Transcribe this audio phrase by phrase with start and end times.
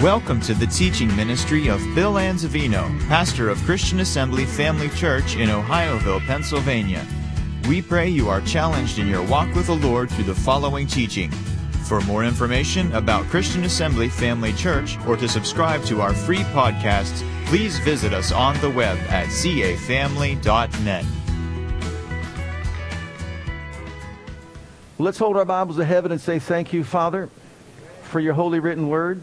[0.00, 5.48] Welcome to the teaching ministry of Bill Anzavino, pastor of Christian Assembly Family Church in
[5.48, 7.02] Ohioville, Pennsylvania.
[7.66, 11.30] We pray you are challenged in your walk with the Lord through the following teaching.
[11.88, 17.26] For more information about Christian Assembly Family Church or to subscribe to our free podcasts,
[17.46, 21.04] please visit us on the web at cafamily.net.
[24.98, 27.30] Let's hold our Bibles to heaven and say, Thank you, Father,
[28.02, 29.22] for your holy written word.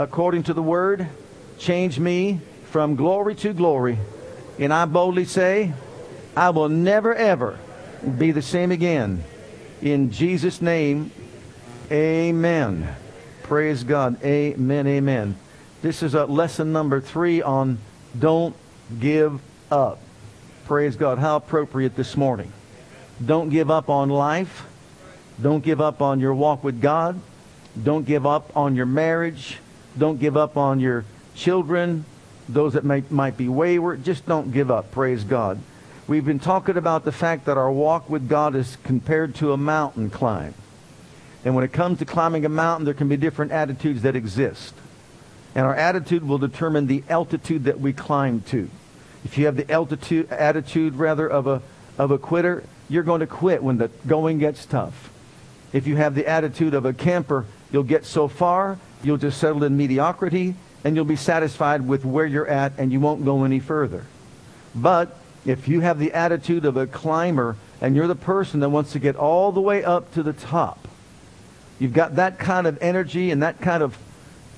[0.00, 1.06] according to the word.
[1.58, 3.98] Change me from glory to glory.
[4.58, 5.74] And I boldly say,
[6.34, 7.58] I will never, ever
[8.18, 9.22] be the same again.
[9.82, 11.10] In Jesus' name,
[11.90, 12.94] amen.
[13.42, 14.22] Praise God.
[14.24, 15.36] Amen, amen.
[15.82, 17.78] This is a lesson number three on
[18.18, 18.56] don't
[18.98, 19.40] give
[19.70, 20.00] up.
[20.64, 21.18] Praise God.
[21.18, 22.52] How appropriate this morning.
[23.24, 24.66] Don't give up on life.
[25.40, 27.20] Don't give up on your walk with God.
[27.82, 29.58] Don't give up on your marriage.
[29.98, 32.04] Don't give up on your children,
[32.48, 34.04] those that may, might be wayward.
[34.04, 34.90] Just don't give up.
[34.90, 35.58] Praise God.
[36.06, 39.56] We've been talking about the fact that our walk with God is compared to a
[39.56, 40.54] mountain climb.
[41.44, 44.74] And when it comes to climbing a mountain, there can be different attitudes that exist.
[45.54, 48.68] And our attitude will determine the altitude that we climb to.
[49.24, 51.62] If you have the altitude, attitude rather of a,
[51.98, 55.10] of a quitter, you're going to quit when the going gets tough.
[55.72, 59.64] If you have the attitude of a camper, you'll get so far You'll just settle
[59.64, 63.60] in mediocrity and you'll be satisfied with where you're at and you won't go any
[63.60, 64.06] further.
[64.74, 68.92] But if you have the attitude of a climber and you're the person that wants
[68.92, 70.86] to get all the way up to the top,
[71.78, 73.96] you've got that kind of energy and that kind of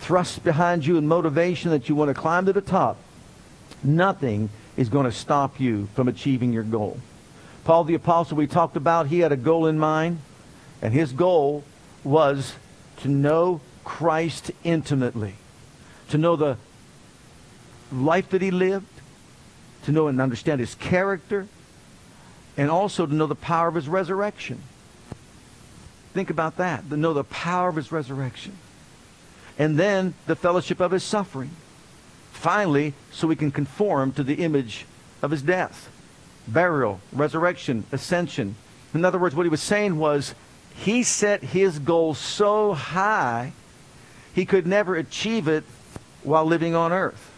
[0.00, 2.96] thrust behind you and motivation that you want to climb to the top,
[3.84, 6.98] nothing is going to stop you from achieving your goal.
[7.64, 10.18] Paul the Apostle, we talked about, he had a goal in mind,
[10.80, 11.62] and his goal
[12.02, 12.54] was
[12.98, 15.34] to know Christ intimately,
[16.08, 16.56] to know the
[17.92, 18.86] life that he lived,
[19.84, 21.46] to know and understand his character,
[22.56, 24.62] and also to know the power of his resurrection.
[26.12, 28.56] Think about that, to know the power of his resurrection.
[29.58, 31.50] And then the fellowship of his suffering.
[32.32, 34.86] Finally, so we can conform to the image
[35.22, 35.90] of his death,
[36.48, 38.56] burial, resurrection, ascension.
[38.94, 40.34] In other words, what he was saying was
[40.74, 43.52] he set his goal so high
[44.34, 45.64] he could never achieve it
[46.22, 47.30] while living on earth.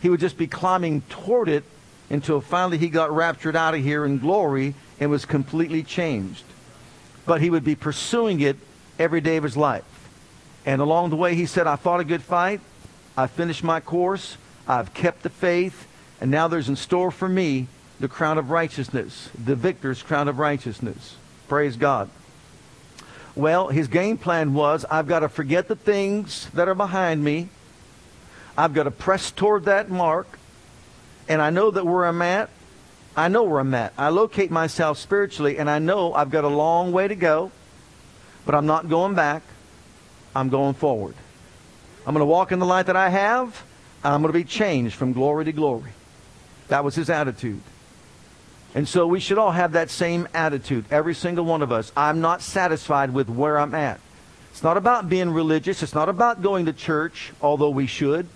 [0.00, 1.64] He would just be climbing toward it
[2.08, 6.44] until finally he got raptured out of here in glory and was completely changed.
[7.26, 8.56] But he would be pursuing it
[8.98, 9.84] every day of his life.
[10.66, 12.60] And along the way, he said, I fought a good fight.
[13.16, 14.36] I finished my course.
[14.66, 15.86] I've kept the faith.
[16.20, 17.66] And now there's in store for me
[17.98, 21.16] the crown of righteousness, the victor's crown of righteousness.
[21.48, 22.08] Praise God.
[23.40, 27.48] Well, his game plan was I've got to forget the things that are behind me.
[28.56, 30.38] I've got to press toward that mark.
[31.26, 32.50] And I know that where I'm at,
[33.16, 33.94] I know where I'm at.
[33.96, 37.50] I locate myself spiritually, and I know I've got a long way to go,
[38.44, 39.42] but I'm not going back.
[40.36, 41.14] I'm going forward.
[42.06, 43.64] I'm going to walk in the light that I have,
[44.04, 45.92] and I'm going to be changed from glory to glory.
[46.68, 47.62] That was his attitude.
[48.74, 51.90] And so we should all have that same attitude, every single one of us.
[51.96, 54.00] I'm not satisfied with where I'm at.
[54.52, 55.82] It's not about being religious.
[55.82, 58.28] It's not about going to church, although we should.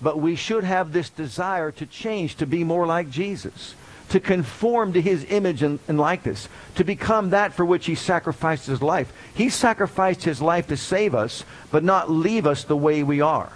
[0.00, 3.74] But we should have this desire to change, to be more like Jesus,
[4.10, 8.66] to conform to his image and, and likeness, to become that for which he sacrificed
[8.66, 9.12] his life.
[9.34, 13.52] He sacrificed his life to save us, but not leave us the way we are.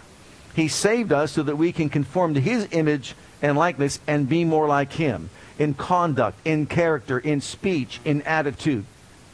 [0.56, 4.44] He saved us so that we can conform to his image and likeness and be
[4.44, 5.30] more like him
[5.60, 8.86] in conduct, in character, in speech, in attitude,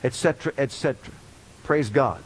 [0.03, 1.15] etc., etc.
[1.63, 2.21] Praise God.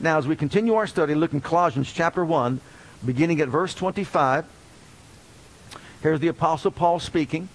[0.00, 2.58] Now, as we continue our study, look in Colossians chapter 1,
[3.04, 4.46] beginning at verse 25.
[6.02, 7.50] Here's the Apostle Paul speaking.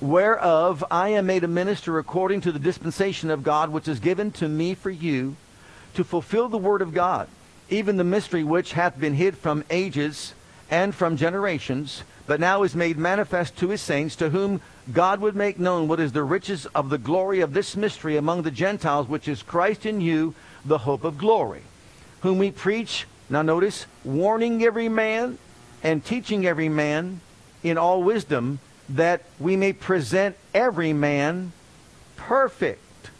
[0.00, 4.30] Whereof I am made a minister according to the dispensation of God, which is given
[4.32, 5.34] to me for you,
[5.94, 7.26] to fulfill the word of God,
[7.68, 10.34] even the mystery which hath been hid from ages
[10.70, 14.60] and from generations, but now is made manifest to his saints, to whom
[14.92, 18.42] God would make known what is the riches of the glory of this mystery among
[18.42, 21.62] the Gentiles, which is Christ in you, the hope of glory,
[22.20, 25.38] whom we preach Now notice, warning every man
[25.82, 27.20] and teaching every man
[27.62, 28.58] in all wisdom
[28.90, 31.52] that we may present every man
[32.16, 33.10] perfect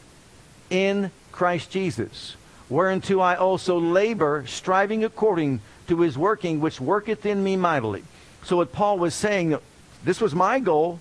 [0.70, 2.36] in Christ Jesus.
[2.70, 8.04] Whereunto I also labor, striving according to his working, which worketh in me mightily.
[8.44, 9.58] So what Paul was saying,
[10.04, 11.00] this was my goal,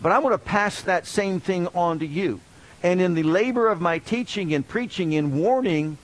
[0.00, 2.40] but I want to pass that same thing on to you.
[2.82, 5.96] And in the labor of my teaching and preaching and warning,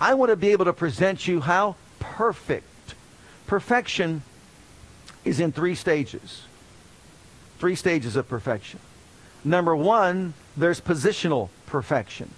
[0.00, 1.76] I want to be able to present you how?
[2.00, 2.64] Perfect.
[3.46, 4.22] Perfection
[5.24, 6.42] is in three stages.
[7.58, 8.80] Three stages of perfection.
[9.44, 12.30] Number one, there's positional perfection.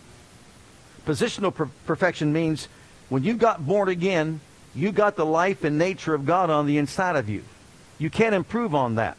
[1.07, 2.69] Positional per- perfection means
[3.09, 4.41] when you got born again,
[4.75, 7.43] you got the life and nature of God on the inside of you.
[7.99, 9.17] You can't improve on that.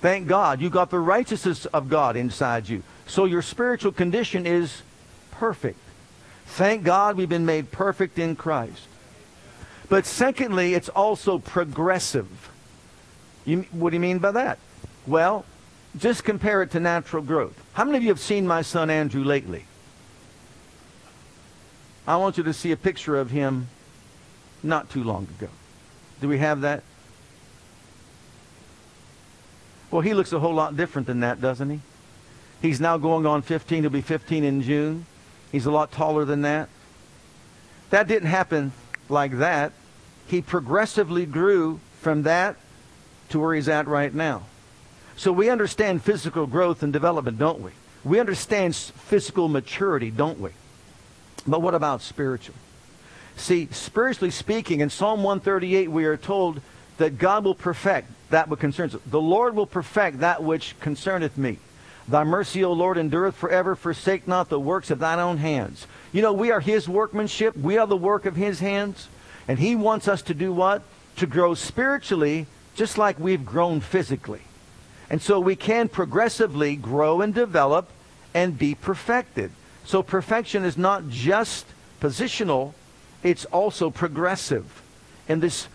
[0.00, 2.82] Thank God you got the righteousness of God inside you.
[3.06, 4.82] So your spiritual condition is
[5.30, 5.78] perfect.
[6.46, 8.86] Thank God we've been made perfect in Christ.
[9.88, 12.50] But secondly, it's also progressive.
[13.44, 14.58] You, what do you mean by that?
[15.06, 15.44] Well,
[15.98, 17.62] just compare it to natural growth.
[17.74, 19.64] How many of you have seen my son Andrew lately?
[22.06, 23.68] I want you to see a picture of him
[24.62, 25.48] not too long ago.
[26.20, 26.82] Do we have that?
[29.92, 31.80] Well, he looks a whole lot different than that, doesn't he?
[32.62, 33.82] He's now going on 15.
[33.82, 35.04] He'll be 15 in June.
[35.52, 36.70] He's a lot taller than that.
[37.90, 38.72] That didn't happen
[39.10, 39.72] like that.
[40.26, 42.56] He progressively grew from that
[43.28, 44.44] to where he's at right now.
[45.14, 47.72] So we understand physical growth and development, don't we?
[48.02, 50.50] We understand physical maturity, don't we?
[51.46, 52.54] But what about spiritual?
[53.36, 56.62] See, spiritually speaking, in Psalm 138, we are told
[56.98, 58.96] that God will perfect that which concerns.
[59.06, 61.58] The Lord will perfect that which concerneth me.
[62.08, 63.76] Thy mercy, O Lord, endureth forever.
[63.76, 65.86] Forsake not the works of thine own hands.
[66.12, 67.56] You know, we are his workmanship.
[67.56, 69.08] We are the work of his hands.
[69.46, 70.82] And he wants us to do what?
[71.16, 74.40] To grow spiritually just like we've grown physically.
[75.10, 77.90] And so we can progressively grow and develop
[78.34, 79.50] and be perfected.
[79.84, 81.66] So perfection is not just
[82.00, 82.72] positional,
[83.22, 84.82] it's also progressive.
[85.28, 85.68] And this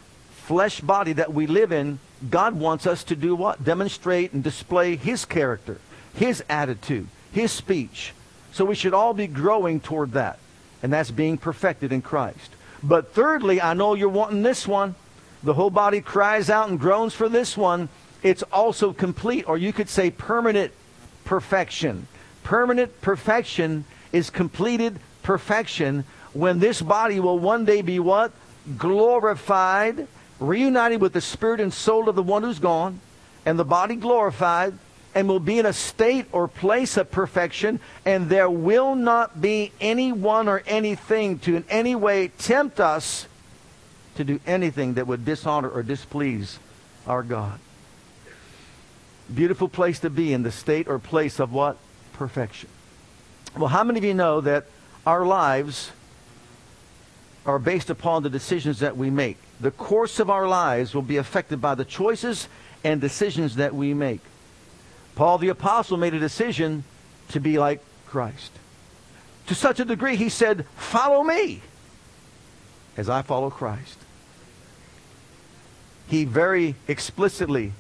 [0.48, 2.00] flesh body that we live in,
[2.30, 3.66] God wants us to do what?
[3.66, 5.78] Demonstrate and display His character,
[6.16, 8.14] His attitude, His speech.
[8.54, 10.40] So we should all be growing toward that.
[10.82, 12.52] And that's being perfected in Christ.
[12.82, 14.96] But thirdly, I know you're wanting this one.
[15.44, 17.90] The whole body cries out and groans for this one.
[18.24, 20.72] It's also complete, or you could say permanent
[21.26, 22.08] perfection.
[22.44, 23.84] Permanent perfection
[24.14, 28.32] is completed perfection when this body will one day be what?
[28.78, 30.08] Glorified,
[30.39, 33.00] reunited with the spirit and soul of the one who's gone,
[33.45, 34.74] and the body glorified,
[35.16, 39.72] and will be in a state or place of perfection, and there will not be
[39.81, 43.28] anyone or anything to in any way tempt us
[44.16, 46.60] to do anything that would dishonor or displease
[47.07, 47.60] our God.
[49.34, 51.78] Beautiful place to be in the state or place of what?
[52.13, 52.69] Perfection.
[53.57, 54.66] Well, how many of you know that
[55.06, 55.92] our lives
[57.45, 59.38] are based upon the decisions that we make?
[59.59, 62.48] The course of our lives will be affected by the choices
[62.83, 64.21] and decisions that we make.
[65.15, 66.83] Paul the Apostle made a decision
[67.30, 68.51] to be like Christ.
[69.48, 71.62] To such a degree, he said, Follow me
[72.95, 73.98] as I follow Christ.
[76.08, 77.74] He very explicitly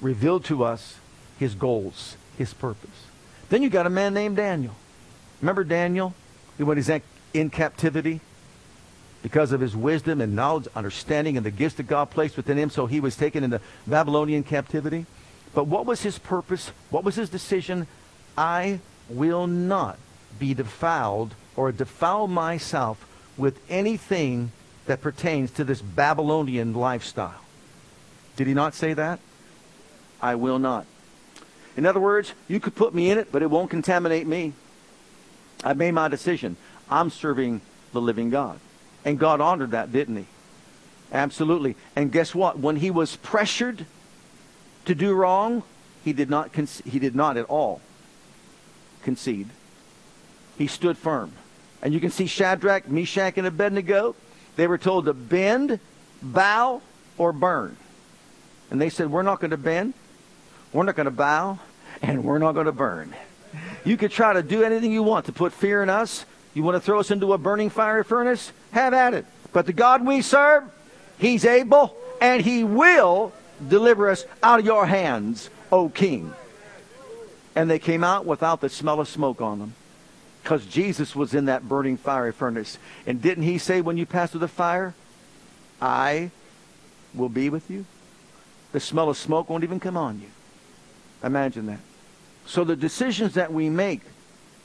[0.00, 0.96] revealed to us
[1.38, 3.06] his goals, his purpose.
[3.48, 4.74] Then you got a man named Daniel.
[5.40, 6.14] Remember Daniel?
[6.56, 6.90] When he's
[7.34, 8.20] in captivity?
[9.22, 12.70] Because of his wisdom and knowledge, understanding, and the gifts that God placed within him,
[12.70, 15.06] so he was taken into Babylonian captivity.
[15.54, 16.72] But what was his purpose?
[16.90, 17.86] What was his decision?
[18.36, 19.98] I will not
[20.38, 24.50] be defiled or defile myself with anything
[24.86, 27.40] that pertains to this Babylonian lifestyle.
[28.36, 29.20] Did he not say that?
[30.20, 30.86] I will not.
[31.76, 34.52] In other words, you could put me in it, but it won't contaminate me.
[35.64, 36.56] I made my decision.
[36.90, 37.60] I'm serving
[37.92, 38.58] the living God.
[39.04, 40.26] And God honored that, didn't he?
[41.12, 41.76] Absolutely.
[41.94, 42.58] And guess what?
[42.58, 43.84] When he was pressured
[44.84, 45.62] to do wrong,
[46.04, 47.80] he did not he did not at all
[49.02, 49.48] concede.
[50.56, 51.32] He stood firm.
[51.82, 54.14] And you can see Shadrach, Meshach, and Abednego.
[54.56, 55.80] They were told to bend,
[56.22, 56.80] bow,
[57.18, 57.76] or burn.
[58.70, 59.94] And they said, We're not going to bend,
[60.72, 61.58] we're not going to bow,
[62.00, 63.14] and we're not going to burn.
[63.84, 66.24] You could try to do anything you want to put fear in us.
[66.54, 68.52] You want to throw us into a burning fiery furnace?
[68.72, 69.26] Have at it.
[69.52, 70.64] But the God we serve,
[71.18, 73.32] He's able and He will
[73.68, 76.32] deliver us out of your hands, O King.
[77.54, 79.74] And they came out without the smell of smoke on them
[80.42, 82.78] because Jesus was in that burning fiery furnace.
[83.06, 84.94] And didn't He say when you pass through the fire,
[85.80, 86.30] I
[87.14, 87.84] will be with you.
[88.72, 90.28] The smell of smoke won't even come on you.
[91.22, 91.80] Imagine that.
[92.46, 94.00] So the decisions that we make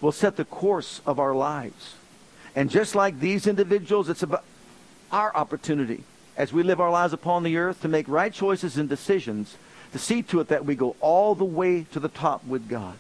[0.02, 1.96] will set the course of our lives.
[2.58, 4.44] And just like these individuals, it's about
[5.12, 6.04] our opportunity
[6.36, 9.58] as we live our lives upon the earth to make right choices and decisions
[9.92, 12.98] to see to it that we go all the way to the top with God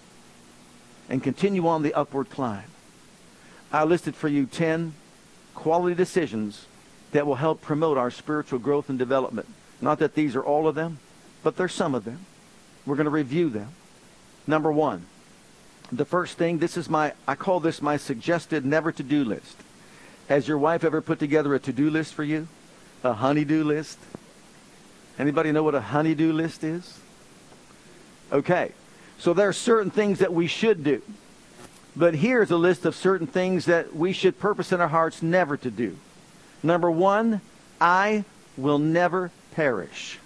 [1.10, 2.66] and continue on the upward climb.
[3.72, 4.94] I listed for you 10
[5.56, 6.68] quality decisions
[7.12, 9.48] that will help promote our spiritual growth and development.
[9.82, 11.00] Not that these are all of them,
[11.42, 12.20] but there's some of them.
[12.86, 13.70] We're going to review them.
[14.46, 15.08] Number one,
[15.92, 19.56] the first thing, this is my, I call this my suggested never to do list.
[20.30, 22.48] Has your wife ever put together a to do list for you?
[23.04, 23.98] A honey-do list?
[25.18, 27.00] Anybody know what a honey-do list is?
[28.32, 28.72] Okay.
[29.20, 31.02] So there are certain things that we should do.
[31.96, 35.58] But here's a list of certain things that we should purpose in our hearts never
[35.58, 35.98] to do.
[36.62, 37.42] Number one,
[37.82, 38.26] I
[38.56, 40.20] will never perish.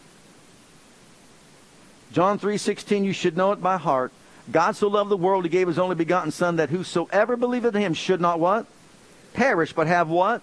[2.12, 4.12] John 3:16 you should know it by heart.
[4.50, 7.82] God so loved the world he gave his only begotten son that whosoever believeth in
[7.82, 8.66] him should not what?
[9.34, 10.42] Perish but have what?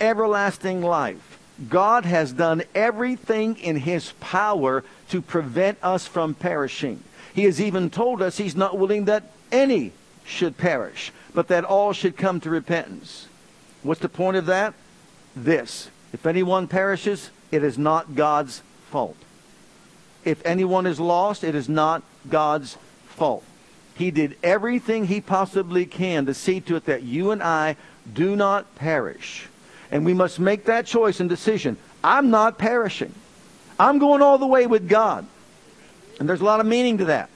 [0.00, 1.38] Everlasting life.
[1.68, 7.02] God has done everything in his power to prevent us from perishing.
[7.34, 9.92] He has even told us he's not willing that any
[10.24, 13.28] should perish, but that all should come to repentance.
[13.82, 14.74] What's the point of that?
[15.36, 15.90] This.
[16.12, 19.16] If anyone perishes, it is not God's fault.
[20.24, 22.76] If anyone is lost, it is not God's
[23.12, 23.44] fault.
[23.94, 27.76] He did everything he possibly can to see to it that you and I
[28.12, 29.46] do not perish.
[29.90, 31.76] And we must make that choice and decision.
[32.02, 33.14] I'm not perishing.
[33.78, 35.26] I'm going all the way with God.
[36.18, 37.28] And there's a lot of meaning to that.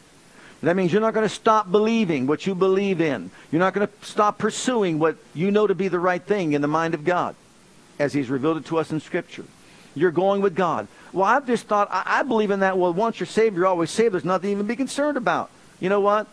[0.62, 3.30] That means you're not going to stop believing what you believe in.
[3.52, 6.62] You're not going to stop pursuing what you know to be the right thing in
[6.62, 7.36] the mind of God
[7.98, 9.44] as He's revealed it to us in Scripture.
[9.94, 10.88] You're going with God.
[11.12, 12.76] Well, I've just thought, I, I believe in that.
[12.76, 14.14] Well, once you're saved, you're always saved.
[14.14, 15.50] There's nothing to even be concerned about.
[15.80, 16.26] You know what?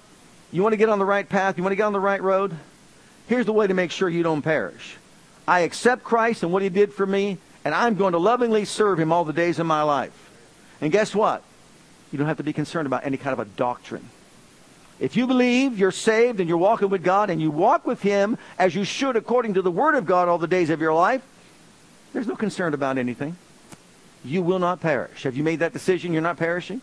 [0.52, 1.58] You want to get on the right path?
[1.58, 2.56] You want to get on the right road?
[3.28, 4.98] Here's the way to make sure you don't perish.
[5.48, 9.00] I accept Christ and what He did for me, and I'm going to lovingly serve
[9.00, 10.32] Him all the days of my life.
[10.80, 11.44] And guess what?
[12.12, 14.10] You don't have to be concerned about any kind of a doctrine.
[15.00, 18.38] If you believe you're saved and you're walking with God and you walk with Him
[18.60, 21.24] as you should according to the Word of God all the days of your life,
[22.14, 23.36] there's no concern about anything.
[24.24, 25.24] You will not perish.
[25.24, 26.14] Have you made that decision?
[26.14, 26.82] You're not perishing?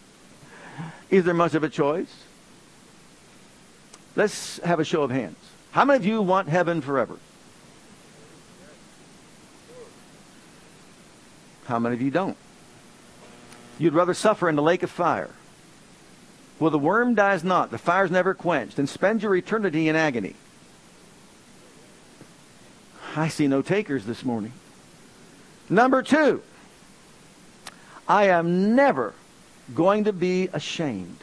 [1.08, 2.12] Is there much of a choice?
[4.16, 5.36] Let's have a show of hands.
[5.72, 7.16] How many of you want heaven forever?
[11.66, 12.36] How many of you don't?
[13.78, 15.30] You'd rather suffer in the lake of fire.
[16.58, 20.34] Well, the worm dies not, the fire's never quenched, and spend your eternity in agony.
[23.16, 24.52] I see no takers this morning.
[25.70, 26.42] Number two,
[28.06, 29.14] I am never
[29.74, 31.18] going to be ashamed.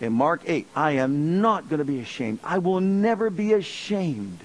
[0.00, 2.38] In Mark 8, I am not going to be ashamed.
[2.44, 4.40] I will never be ashamed.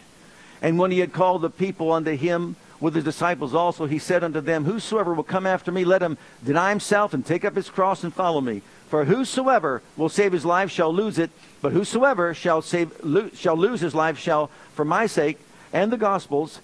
[0.61, 4.23] And when he had called the people unto him with his disciples also, he said
[4.23, 7.69] unto them, Whosoever will come after me, let him deny himself and take up his
[7.69, 8.61] cross and follow me.
[8.89, 11.31] For whosoever will save his life shall lose it,
[11.61, 15.39] but whosoever shall, save, lo- shall lose his life shall, for my sake
[15.71, 16.59] and the gospel's,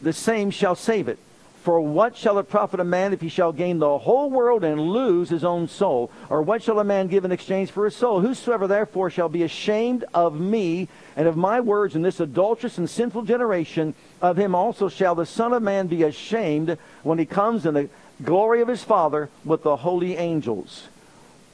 [0.00, 1.18] the same shall save it.
[1.66, 4.80] For what shall it profit a man if he shall gain the whole world and
[4.80, 6.12] lose his own soul?
[6.30, 8.20] Or what shall a man give in exchange for his soul?
[8.20, 12.88] Whosoever therefore shall be ashamed of me and of my words in this adulterous and
[12.88, 17.66] sinful generation, of him also shall the Son of Man be ashamed when he comes
[17.66, 17.88] in the
[18.22, 20.86] glory of his Father with the holy angels.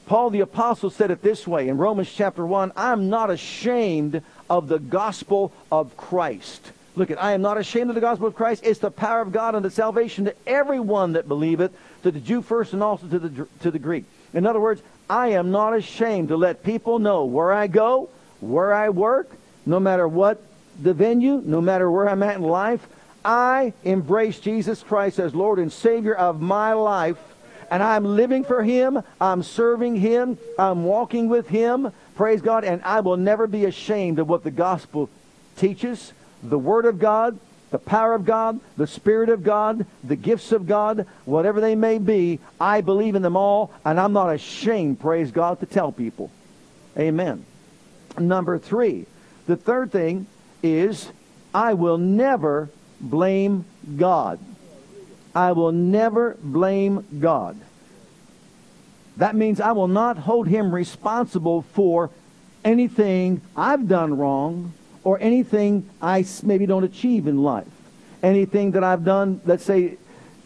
[0.05, 4.67] Paul the Apostle said it this way in Romans chapter 1 I'm not ashamed of
[4.67, 6.71] the gospel of Christ.
[6.95, 8.63] Look at, I am not ashamed of the gospel of Christ.
[8.63, 11.71] It's the power of God unto salvation to everyone that believeth,
[12.03, 14.05] to the Jew first and also to the, to the Greek.
[14.33, 18.09] In other words, I am not ashamed to let people know where I go,
[18.41, 19.29] where I work,
[19.65, 20.41] no matter what
[20.81, 22.85] the venue, no matter where I'm at in life.
[23.25, 27.17] I embrace Jesus Christ as Lord and Savior of my life,
[27.71, 29.01] and I'm living for Him.
[29.19, 30.37] I'm serving Him.
[30.59, 31.91] I'm walking with Him.
[32.15, 32.63] Praise God.
[32.63, 35.09] And I will never be ashamed of what the gospel
[35.55, 37.39] teaches the Word of God,
[37.71, 41.97] the power of God, the Spirit of God, the gifts of God, whatever they may
[41.97, 46.29] be, I believe in them all, and I'm not ashamed, praise God, to tell people.
[46.97, 47.45] Amen.
[48.19, 49.07] Number three,
[49.47, 50.27] the third thing
[50.61, 51.11] is
[51.53, 52.69] I will never
[53.01, 53.65] blame
[53.97, 54.39] God.
[55.35, 57.59] I will never blame God.
[59.17, 62.11] That means I will not hold him responsible for
[62.63, 64.73] anything I've done wrong
[65.03, 67.67] or anything I maybe don't achieve in life.
[68.21, 69.97] anything that I've done, let's say,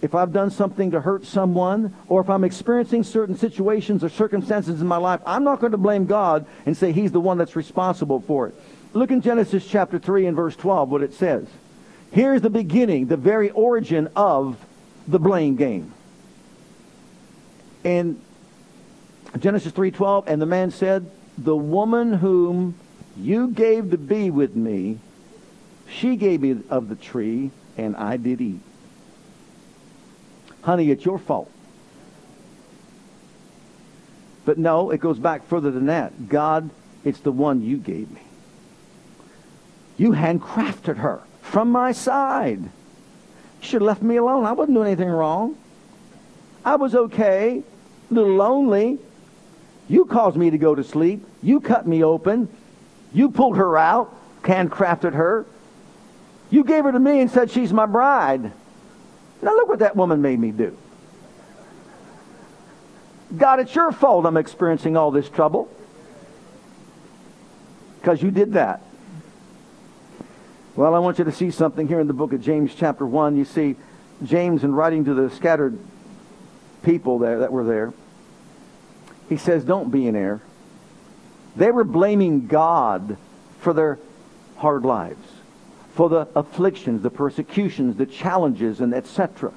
[0.02, 4.82] if I've done something to hurt someone, or if I'm experiencing certain situations or circumstances
[4.82, 7.56] in my life, I'm not going to blame God and say He's the one that's
[7.56, 8.56] responsible for it.
[8.94, 11.48] Look in Genesis chapter 3 and verse 12 what it says.
[12.12, 14.58] Here's the beginning, the very origin of
[15.08, 15.94] the blame game.
[17.84, 18.20] In
[19.40, 21.06] Genesis 3:12, and the man said,
[21.38, 22.76] "The woman whom
[23.17, 25.00] you gave the bee with me,
[25.89, 28.59] she gave me of the tree, and I did eat."
[30.62, 31.50] Honey, it's your fault.
[34.45, 36.29] But no, it goes back further than that.
[36.29, 36.69] God,
[37.03, 38.21] it's the one you gave me.
[39.97, 42.62] You handcrafted her from my side.
[42.62, 42.69] You
[43.62, 44.45] should have left me alone.
[44.45, 45.57] I wasn't doing anything wrong.
[46.63, 47.63] I was okay,
[48.12, 49.00] a little lonely.
[49.89, 51.25] You caused me to go to sleep.
[51.41, 52.50] You cut me open.
[53.17, 55.47] You pulled her out, handcrafted her.
[56.51, 58.51] You gave her to me and said she's my bride.
[59.41, 60.77] Now look what that woman made me do.
[63.36, 65.67] God, it's your fault I'm experiencing all this trouble.
[68.00, 68.83] Because you did that.
[70.75, 73.36] Well, I want you to see something here in the book of James, chapter 1.
[73.36, 73.77] You see,
[74.24, 75.79] James, in writing to the scattered
[76.83, 77.93] people there that were there,
[79.27, 80.41] he says, Don't be in error.
[81.58, 83.18] They were blaming God
[83.60, 84.00] for their
[84.58, 85.38] hard lives
[85.98, 89.52] for the afflictions, the persecutions, the challenges, and etc.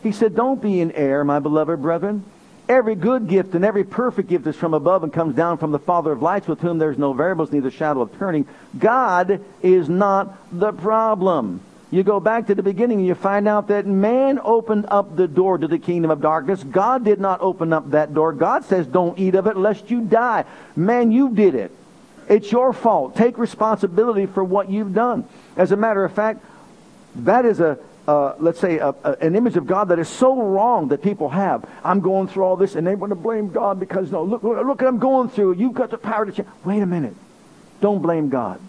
[0.00, 2.24] He said, Don't be in error, my beloved brethren.
[2.68, 5.80] Every good gift and every perfect gift is from above and comes down from the
[5.80, 8.46] Father of lights, with whom there's no variables, neither shadow of turning.
[8.78, 11.60] God is not the problem.
[11.90, 15.28] You go back to the beginning and you find out that man opened up the
[15.28, 16.62] door to the kingdom of darkness.
[16.64, 18.32] God did not open up that door.
[18.32, 20.44] God says, don't eat of it lest you die.
[20.74, 21.70] Man, you did it.
[22.28, 23.14] It's your fault.
[23.14, 25.28] Take responsibility for what you've done.
[25.56, 26.44] As a matter of fact,
[27.16, 27.78] that is a,
[28.08, 31.28] uh, let's say, a, a, an image of God that is so wrong that people
[31.28, 31.64] have.
[31.84, 34.64] I'm going through all this, and they want to blame God because, no, look, look,
[34.66, 35.54] look I'm going through.
[35.54, 36.48] You've got the power to change.
[36.64, 37.14] Wait a minute.
[37.80, 38.60] Don't blame God.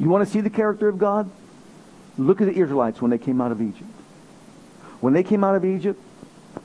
[0.00, 1.30] You want to see the character of God?
[2.18, 3.90] Look at the Israelites when they came out of Egypt.
[5.00, 6.00] When they came out of Egypt,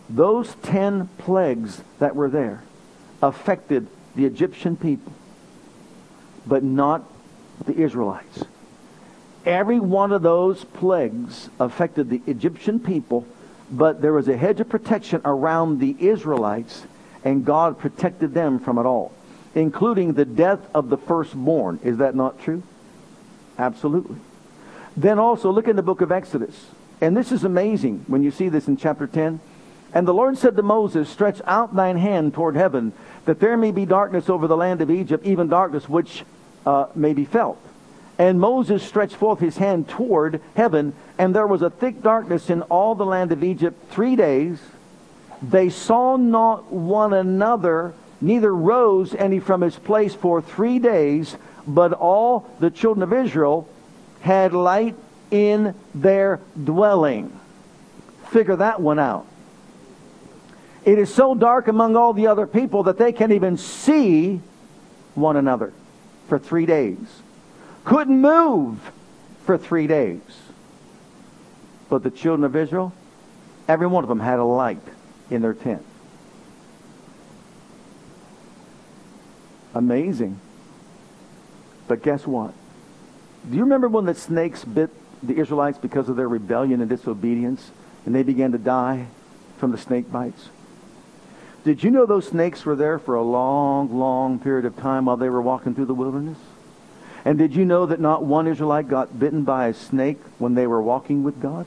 [0.10, 2.64] those ten plagues that were there
[3.22, 5.14] affected the Egyptian people,
[6.46, 7.04] but not
[7.66, 8.46] the Israelites.
[9.46, 13.26] Every one of those plagues affected the Egyptian people,
[13.72, 16.84] but there was a hedge of protection around the Israelites,
[17.24, 19.14] and God protected them from it all,
[19.56, 21.80] including the death of the firstborn.
[21.84, 22.62] Is that not true?
[23.58, 24.18] Absolutely.
[24.98, 26.66] Then also look in the book of Exodus.
[27.00, 29.40] And this is amazing when you see this in chapter 10.
[29.94, 32.92] And the Lord said to Moses, Stretch out thine hand toward heaven,
[33.26, 36.24] that there may be darkness over the land of Egypt, even darkness which
[36.66, 37.60] uh, may be felt.
[38.18, 42.64] And Moses stretched forth his hand toward heaven, and there was a thick darkness in
[42.64, 44.60] all the land of Egypt three days.
[45.42, 51.36] They saw not one another, neither rose any from his place for three days,
[51.68, 53.70] but all the children of Israel
[54.28, 54.96] had light
[55.32, 57.38] in their dwelling.
[58.30, 59.26] Figure that one out.
[60.86, 64.42] It is so dark among all the other people that they can't even see
[65.16, 65.74] one another
[66.28, 66.98] for three days
[67.88, 68.92] couldn't move
[69.46, 70.20] for three days.
[71.88, 72.92] But the children of Israel,
[73.66, 74.82] every one of them had a light
[75.30, 75.86] in their tent.
[79.74, 80.38] Amazing.
[81.88, 82.54] But guess what?
[83.50, 84.90] Do you remember when the snakes bit
[85.24, 87.72] the Israelites because of their rebellion and disobedience
[88.06, 89.08] and they began to die
[89.58, 90.50] from the snake bites?
[91.64, 95.18] Did you know those snakes were there for a long, long period of time while
[95.18, 96.38] they were walking through the wilderness?
[97.24, 100.68] And did you know that not one Israelite got bitten by a snake when they
[100.68, 101.66] were walking with God?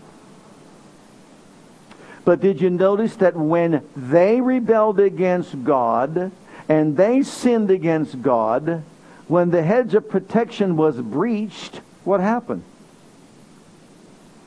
[2.25, 6.31] But did you notice that when they rebelled against God
[6.69, 8.83] and they sinned against God,
[9.31, 12.65] when the hedge of protection was breached, what happened?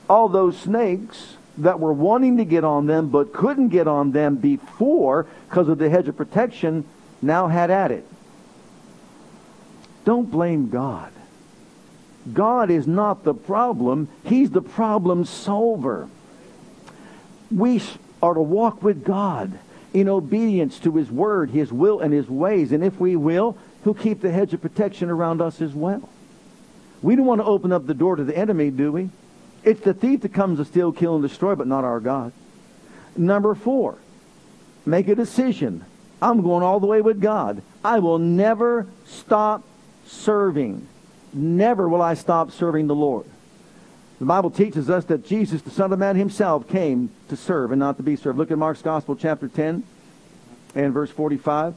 [0.09, 4.35] All those snakes that were wanting to get on them but couldn't get on them
[4.35, 6.83] before because of the hedge of protection
[7.21, 8.05] now had at it.
[10.03, 11.13] Don't blame God.
[12.33, 14.09] God is not the problem.
[14.25, 16.09] He's the problem solver.
[17.49, 17.81] We
[18.21, 19.57] are to walk with God
[19.93, 22.73] in obedience to His Word, His will, and His ways.
[22.73, 26.09] And if we will, He'll keep the hedge of protection around us as well.
[27.01, 29.09] We don't want to open up the door to the enemy, do we?
[29.63, 32.31] It's the thief that comes to steal, kill, and destroy, but not our God.
[33.15, 33.97] Number four,
[34.85, 35.85] make a decision.
[36.21, 37.61] I'm going all the way with God.
[37.83, 39.63] I will never stop
[40.05, 40.87] serving.
[41.33, 43.25] Never will I stop serving the Lord.
[44.19, 47.79] The Bible teaches us that Jesus, the Son of Man himself, came to serve and
[47.79, 48.37] not to be served.
[48.37, 49.83] Look at Mark's Gospel, chapter 10
[50.75, 51.73] and verse 45.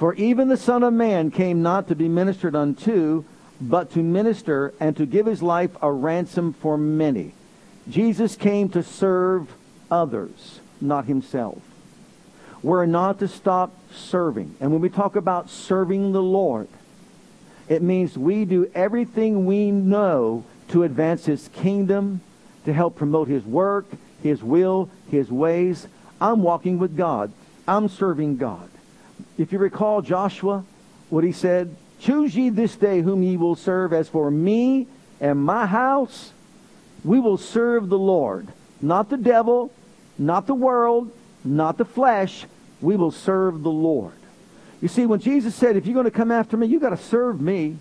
[0.00, 3.22] For even the Son of Man came not to be ministered unto,
[3.60, 7.34] but to minister and to give his life a ransom for many.
[7.86, 9.52] Jesus came to serve
[9.90, 11.58] others, not himself.
[12.62, 14.56] We're not to stop serving.
[14.58, 16.68] And when we talk about serving the Lord,
[17.68, 22.22] it means we do everything we know to advance his kingdom,
[22.64, 23.84] to help promote his work,
[24.22, 25.88] his will, his ways.
[26.22, 27.34] I'm walking with God.
[27.68, 28.70] I'm serving God.
[29.40, 30.64] If you recall Joshua,
[31.08, 33.94] what he said, Choose ye this day whom ye will serve.
[33.94, 34.86] As for me
[35.18, 36.32] and my house,
[37.04, 38.48] we will serve the Lord.
[38.82, 39.72] Not the devil,
[40.18, 41.10] not the world,
[41.42, 42.44] not the flesh.
[42.82, 44.12] We will serve the Lord.
[44.82, 46.98] You see, when Jesus said, if you're going to come after me, you've got to
[46.98, 47.78] serve me.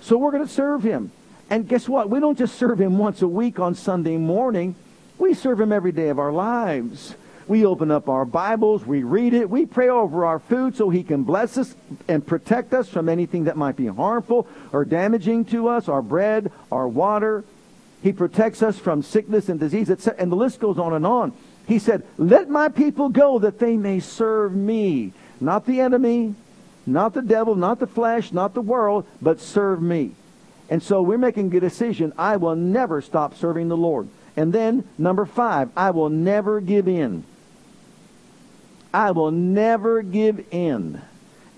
[0.00, 1.12] So we're going to serve him.
[1.50, 2.10] And guess what?
[2.10, 4.74] We don't just serve him once a week on Sunday morning.
[5.18, 7.14] We serve him every day of our lives.
[7.48, 11.02] We open up our Bibles, we read it, we pray over our food so He
[11.02, 11.74] can bless us
[12.06, 16.52] and protect us from anything that might be harmful or damaging to us, our bread,
[16.70, 17.44] our water.
[18.02, 21.32] He protects us from sickness and disease, and the list goes on and on.
[21.66, 25.14] He said, Let my people go that they may serve me.
[25.40, 26.34] Not the enemy,
[26.84, 30.12] not the devil, not the flesh, not the world, but serve me.
[30.68, 32.12] And so we're making a decision.
[32.18, 34.08] I will never stop serving the Lord.
[34.36, 37.24] And then, number five, I will never give in.
[38.92, 41.00] I will never give in.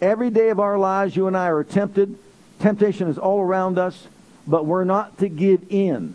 [0.01, 2.19] Every day of our lives, you and I are tempted.
[2.59, 4.09] Temptation is all around us,
[4.47, 6.15] but we're not to give in.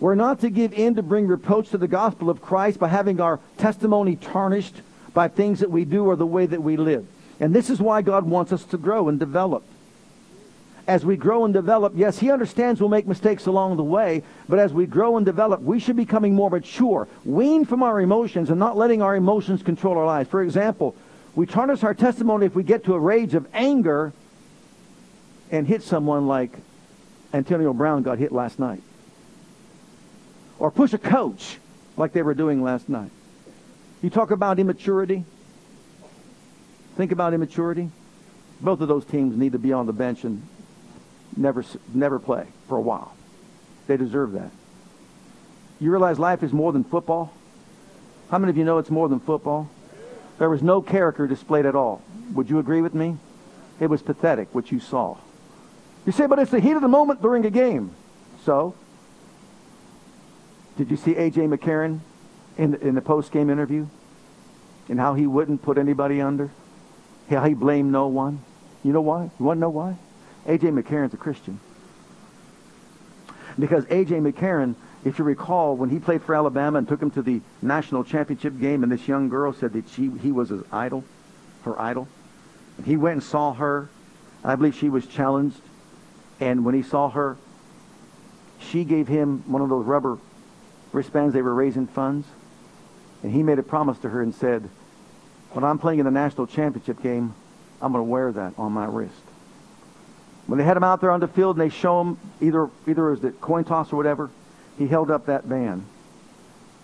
[0.00, 3.20] We're not to give in to bring reproach to the gospel of Christ by having
[3.20, 4.74] our testimony tarnished
[5.14, 7.06] by things that we do or the way that we live.
[7.38, 9.64] And this is why God wants us to grow and develop
[10.92, 14.58] as we grow and develop, yes, he understands we'll make mistakes along the way, but
[14.58, 18.50] as we grow and develop, we should be becoming more mature, wean from our emotions
[18.50, 20.28] and not letting our emotions control our lives.
[20.28, 20.94] For example,
[21.34, 24.12] we tarnish our testimony if we get to a rage of anger
[25.50, 26.58] and hit someone like
[27.32, 28.82] Antonio Brown got hit last night.
[30.58, 31.56] Or push a coach
[31.96, 33.10] like they were doing last night.
[34.02, 35.24] You talk about immaturity.
[36.98, 37.88] Think about immaturity.
[38.60, 40.46] Both of those teams need to be on the bench and
[41.36, 43.14] never, never play for a while.
[43.86, 44.50] They deserve that.
[45.80, 47.32] You realize life is more than football?
[48.30, 49.68] How many of you know it's more than football?
[50.38, 52.02] There was no character displayed at all.
[52.34, 53.16] Would you agree with me?
[53.80, 55.16] It was pathetic what you saw.
[56.06, 57.94] You say, but it's the heat of the moment during a game.
[58.44, 58.74] So?
[60.76, 61.42] Did you see A.J.
[61.42, 62.00] McCarron
[62.56, 63.86] in in the post-game interview?
[64.88, 66.50] And how he wouldn't put anybody under?
[67.28, 68.42] How he blamed no one?
[68.82, 69.30] You know why?
[69.38, 69.96] You want to know why?
[70.46, 70.68] A.J.
[70.68, 71.60] McCarron's a Christian.
[73.58, 74.16] Because A.J.
[74.16, 74.74] McCarron,
[75.04, 78.58] if you recall, when he played for Alabama and took him to the national championship
[78.58, 81.04] game, and this young girl said that she, he was his idol,
[81.64, 82.08] her idol,
[82.76, 83.88] and he went and saw her.
[84.44, 85.60] I believe she was challenged.
[86.40, 87.36] And when he saw her,
[88.58, 90.18] she gave him one of those rubber
[90.92, 92.26] wristbands they were raising funds.
[93.22, 94.68] And he made a promise to her and said,
[95.52, 97.34] when I'm playing in the national championship game,
[97.80, 99.12] I'm going to wear that on my wrist.
[100.46, 103.12] When they had him out there on the field and they show him either either
[103.12, 104.30] it the coin toss or whatever,
[104.78, 105.86] he held up that band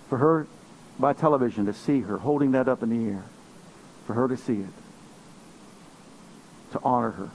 [0.09, 0.47] for her
[0.99, 3.25] by television to see her holding that up in the air,
[4.07, 4.71] for her to see it,
[6.73, 7.31] to honor her.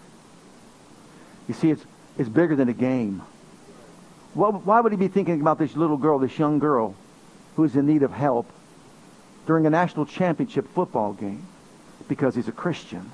[1.47, 1.83] You see, it's
[2.17, 3.21] it's bigger than a game.
[4.33, 6.95] Why would he be thinking about this little girl, this young girl,
[7.55, 8.49] who is in need of help
[9.45, 11.45] during a national championship football game?
[12.07, 13.11] Because he's a Christian.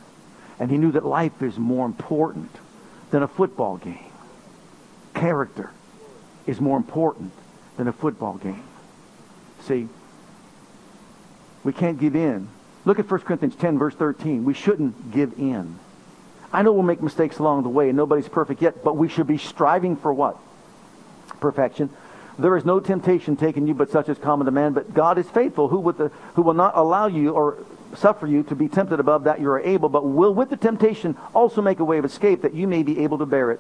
[0.60, 2.50] And he knew that life is more important
[3.12, 4.12] than a football game.
[5.14, 5.72] Character
[6.46, 7.32] is more important
[7.78, 8.64] than a football game.
[9.62, 9.88] See,
[11.64, 12.48] we can't give in.
[12.86, 14.46] Look at 1 Corinthians 10, verse 13.
[14.46, 15.78] We shouldn't give in.
[16.52, 19.28] I know we'll make mistakes along the way, and nobody's perfect yet, but we should
[19.28, 20.38] be striving for what?
[21.40, 21.90] Perfection.
[22.40, 25.30] There is no temptation taken you but such as common to man, but God is
[25.30, 27.58] faithful, who, the, who will not allow you or
[27.96, 31.18] suffer you to be tempted above that you are able, but will with the temptation
[31.34, 33.60] also make a way of escape that you may be able to bear it.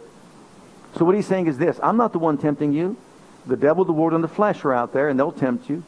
[0.97, 2.97] So what he's saying is this, I'm not the one tempting you.
[3.45, 5.83] The devil, the world, and the flesh are out there, and they'll tempt you.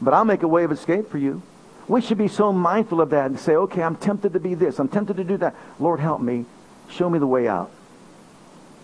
[0.00, 1.42] But I'll make a way of escape for you.
[1.88, 4.78] We should be so mindful of that and say, okay, I'm tempted to be this.
[4.78, 5.54] I'm tempted to do that.
[5.78, 6.44] Lord, help me.
[6.88, 7.70] Show me the way out.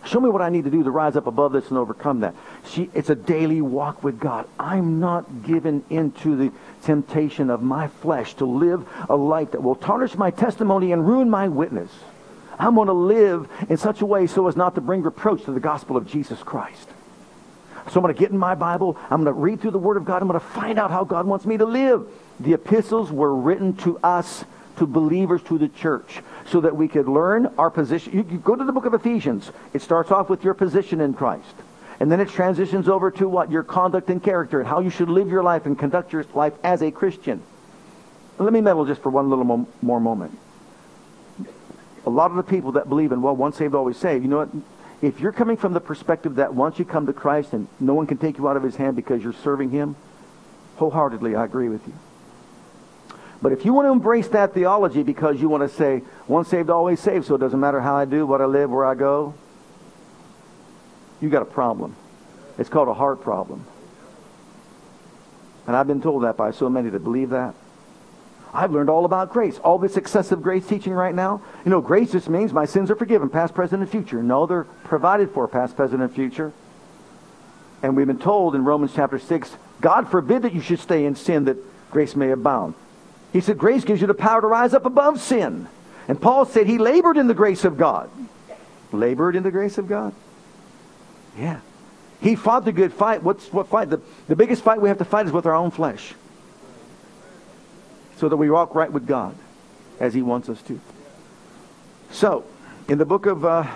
[0.08, 2.34] Show me what I need to do to rise up above this and overcome that.
[2.64, 4.48] She, it's a daily walk with God.
[4.58, 6.50] I'm not given into the
[6.82, 11.28] temptation of my flesh to live a life that will tarnish my testimony and ruin
[11.28, 11.90] my witness.
[12.58, 15.52] I'm going to live in such a way so as not to bring reproach to
[15.52, 16.88] the gospel of Jesus Christ.
[17.90, 18.96] So I'm going to get in my Bible.
[19.10, 20.22] I'm going to read through the Word of God.
[20.22, 22.08] I'm going to find out how God wants me to live.
[22.40, 24.44] The epistles were written to us,
[24.78, 28.12] to believers, to the church, so that we could learn our position.
[28.12, 29.50] You, you go to the book of Ephesians.
[29.72, 31.54] It starts off with your position in Christ.
[32.00, 33.50] And then it transitions over to what?
[33.50, 36.54] Your conduct and character and how you should live your life and conduct your life
[36.62, 37.42] as a Christian.
[38.38, 40.38] Let me meddle just for one little mo- more moment.
[42.06, 44.38] A lot of the people that believe in, well, once saved, always saved, you know
[44.38, 44.50] what?
[45.02, 48.06] If you're coming from the perspective that once you come to Christ and no one
[48.06, 49.96] can take you out of his hand because you're serving him,
[50.76, 51.94] wholeheartedly, I agree with you.
[53.40, 56.70] But if you want to embrace that theology because you want to say, once saved,
[56.70, 59.34] always saved, so it doesn't matter how I do, what I live, where I go,
[61.20, 61.94] you got a problem.
[62.58, 63.64] It's called a heart problem.
[65.66, 67.54] And I've been told that by so many that believe that.
[68.52, 69.58] I've learned all about grace.
[69.58, 71.42] All this excessive grace teaching right now.
[71.64, 74.22] You know, grace just means my sins are forgiven, past, present, and future.
[74.22, 76.52] No, they're provided for, past, present, and future.
[77.82, 81.14] And we've been told in Romans chapter 6, God forbid that you should stay in
[81.14, 81.58] sin that
[81.90, 82.74] grace may abound.
[83.32, 85.68] He said grace gives you the power to rise up above sin.
[86.06, 88.10] And Paul said he labored in the grace of God.
[88.92, 90.14] Labored in the grace of God?
[91.36, 91.60] Yeah.
[92.20, 93.22] He fought the good fight.
[93.22, 93.90] What's what fight?
[93.90, 96.14] The, the biggest fight we have to fight is with our own flesh.
[98.16, 99.36] So that we walk right with God
[100.00, 100.80] as he wants us to.
[102.10, 102.44] So,
[102.88, 103.66] in the book of uh,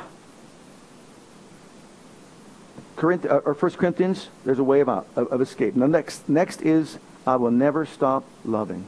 [2.96, 5.76] Corinth, uh, or 1 Corinthians, there's a way of, out, of, of escape.
[5.76, 8.86] Now, next, next is, I will never stop loving.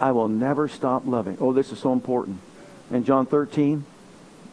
[0.00, 1.38] I will never stop loving.
[1.40, 2.38] Oh, this is so important.
[2.90, 3.84] In John 13,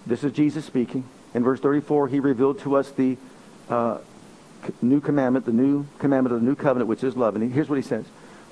[0.05, 1.05] this is Jesus speaking.
[1.33, 3.17] In verse 34, he revealed to us the
[3.69, 3.99] uh,
[4.81, 7.35] new commandment, the new commandment of the new covenant, which is love.
[7.35, 8.05] And here's what he says.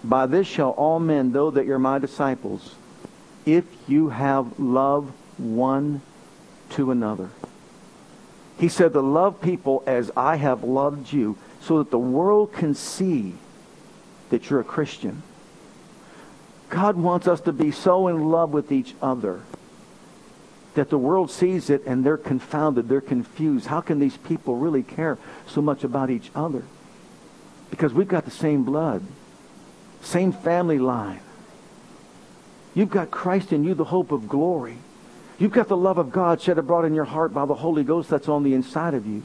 [0.04, 2.76] By this shall all men know that you're my disciples,
[3.46, 6.02] if you have love one
[6.72, 7.30] to another.
[8.60, 12.76] He said to love people as I have loved you, so that the world can
[12.76, 13.36] see
[14.30, 15.24] that you're a Christian.
[16.74, 19.42] God wants us to be so in love with each other
[20.74, 23.68] that the world sees it and they're confounded, they're confused.
[23.68, 26.64] How can these people really care so much about each other?
[27.70, 29.04] Because we've got the same blood,
[30.02, 31.20] same family line.
[32.74, 34.78] You've got Christ in you, the hope of glory.
[35.38, 38.10] You've got the love of God shed abroad in your heart by the Holy Ghost
[38.10, 39.22] that's on the inside of you.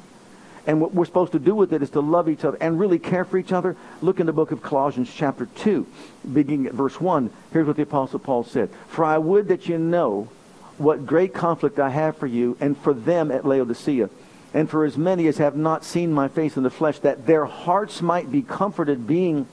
[0.69, 2.99] And what we're supposed to do with it is to love each other and really
[2.99, 3.75] care for each other.
[4.03, 5.87] Look in the book of Colossians chapter 2,
[6.31, 7.31] beginning at verse 1.
[7.55, 8.69] Here's what the Apostle Paul said.
[8.87, 10.29] For I would that you know
[10.77, 14.11] what great conflict I have for you and for them at Laodicea,
[14.53, 17.47] and for as many as have not seen my face in the flesh, that their
[17.47, 19.47] hearts might be comforted, being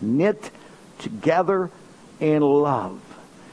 [0.00, 0.50] knit
[0.98, 1.70] together
[2.18, 3.00] in love,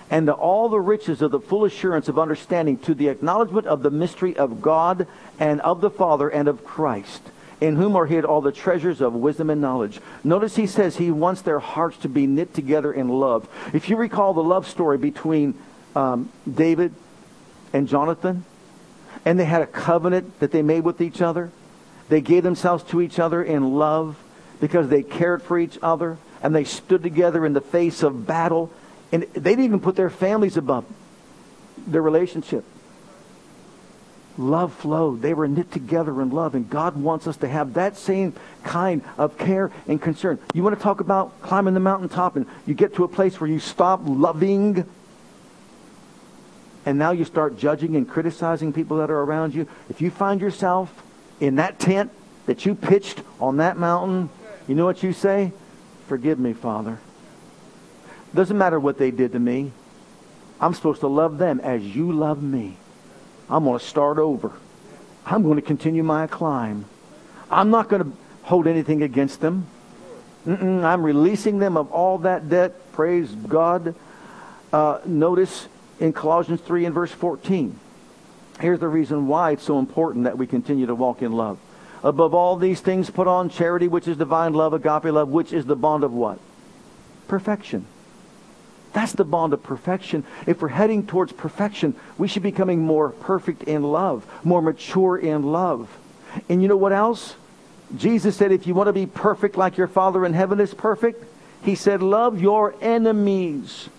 [0.09, 3.83] and to all the riches of the full assurance of understanding, to the acknowledgement of
[3.83, 5.07] the mystery of God
[5.39, 7.21] and of the Father and of Christ
[7.61, 9.99] in whom are hid all the treasures of wisdom and knowledge.
[10.23, 13.49] Notice he says he wants their hearts to be knit together in love.
[13.73, 15.55] If you recall the love story between
[15.93, 16.93] um, David
[17.73, 18.45] and Jonathan,
[19.25, 21.51] and they had a covenant that they made with each other.
[22.07, 24.17] They gave themselves to each other in love
[24.59, 28.71] because they cared for each other, and they stood together in the face of battle.
[29.11, 30.85] And they didn't even put their families above
[31.87, 32.63] their relationship.
[34.37, 35.21] Love flowed.
[35.21, 39.01] They were knit together in love, and God wants us to have that same kind
[39.17, 40.39] of care and concern.
[40.53, 43.49] You want to talk about climbing the mountaintop, and you get to a place where
[43.49, 44.85] you stop loving
[46.85, 50.41] and now you start judging and criticizing people that are around you, if you find
[50.41, 51.03] yourself
[51.39, 52.11] in that tent
[52.45, 54.29] that you pitched on that mountain,
[54.67, 55.51] you know what you say?
[56.07, 56.99] Forgive me, Father.
[58.33, 59.71] Doesn't matter what they did to me.
[60.61, 62.77] I'm supposed to love them as you love me.
[63.49, 64.51] I'm going to start over.
[65.25, 66.85] I'm going to continue my climb.
[67.49, 68.11] I'm not going to
[68.43, 69.67] hold anything against them.
[70.45, 72.91] Mm-mm, I'm releasing them of all that debt.
[72.93, 73.95] Praise God.
[74.71, 75.67] Uh, notice
[75.99, 77.79] in Colossians 3 and verse 14.
[78.59, 81.57] Here's the reason why it's so important that we continue to walk in love.
[82.03, 85.65] Above all these things, put on charity, which is divine love, agape love, which is
[85.65, 86.39] the bond of what?
[87.27, 87.85] Perfection.
[88.93, 90.23] That's the bond of perfection.
[90.47, 95.17] If we're heading towards perfection, we should be becoming more perfect in love, more mature
[95.17, 95.89] in love.
[96.47, 97.35] And you know what else?
[97.95, 101.23] Jesus said, if you want to be perfect like your Father in heaven is perfect,
[101.63, 103.89] he said, love your enemies.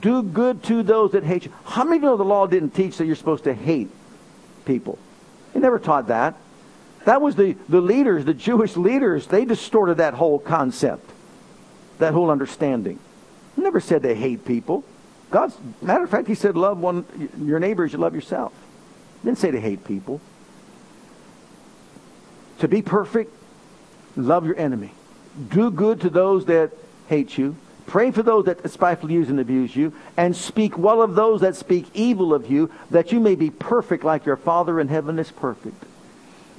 [0.00, 1.52] Do good to those that hate you.
[1.64, 3.90] How many of you know the law didn't teach that you're supposed to hate
[4.64, 4.98] people?
[5.54, 6.36] It never taught that.
[7.04, 11.08] That was the, the leaders, the Jewish leaders, they distorted that whole concept,
[11.98, 12.98] that whole understanding.
[13.56, 14.84] Never said they hate people.
[15.30, 17.04] God's matter of fact, he said love one
[17.44, 18.52] your neighbor as you love yourself.
[19.22, 20.20] He didn't say to hate people.
[22.60, 23.34] to be perfect,
[24.16, 24.92] love your enemy.
[25.48, 26.70] Do good to those that
[27.08, 27.56] hate you.
[27.86, 31.56] Pray for those that spitefully use and abuse you, and speak well of those that
[31.56, 35.30] speak evil of you, that you may be perfect like your Father in heaven is
[35.32, 35.82] perfect.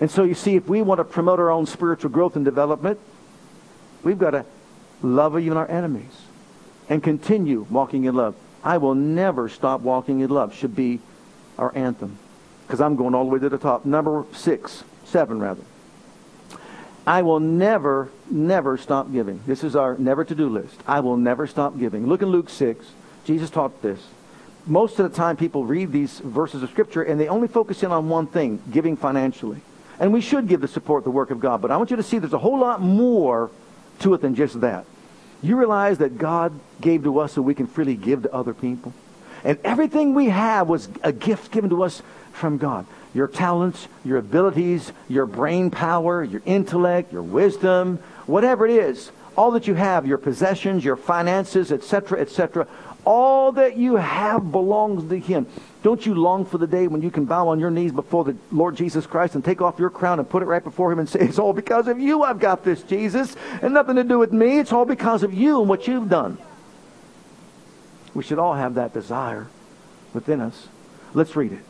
[0.02, 3.00] And so you see, if we want to promote our own spiritual growth and development,
[4.04, 4.46] we've got to
[5.04, 6.21] love even our enemies
[6.92, 8.36] and continue walking in love.
[8.66, 11.00] I will never stop walking in love should be
[11.58, 12.18] our anthem
[12.68, 13.86] because I'm going all the way to the top.
[13.86, 15.64] Number six, seven rather.
[17.08, 19.42] I will never, never stop giving.
[19.48, 20.76] This is our never to do list.
[20.86, 22.08] I will never stop giving.
[22.08, 22.86] Look in Luke 6.
[23.24, 24.00] Jesus taught this.
[24.68, 27.92] Most of the time, people read these verses of Scripture and they only focus in
[27.92, 29.62] on one thing giving financially.
[29.98, 31.62] And we should give to support the work of God.
[31.62, 33.50] But I want you to see there's a whole lot more
[34.00, 34.86] to it than just that.
[35.42, 38.94] You realize that God gave to us so we can freely give to other people?
[39.44, 42.02] And everything we have was a gift given to us
[42.32, 48.72] from God your talents, your abilities, your brain power, your intellect, your wisdom, whatever it
[48.72, 52.68] is, all that you have, your possessions, your finances, etc., etc.,
[53.04, 55.46] all that you have belongs to Him.
[55.84, 58.36] Don't you long for the day when you can bow on your knees before the
[58.52, 61.10] Lord Jesus Christ and take off your crown and put it right before Him and
[61.10, 64.32] say, It's all because of you I've got this, Jesus, and nothing to do with
[64.32, 64.60] me.
[64.60, 66.38] It's all because of you and what you've done.
[68.14, 69.48] We should all have that desire
[70.14, 70.68] within us.
[71.14, 71.64] Let's read it.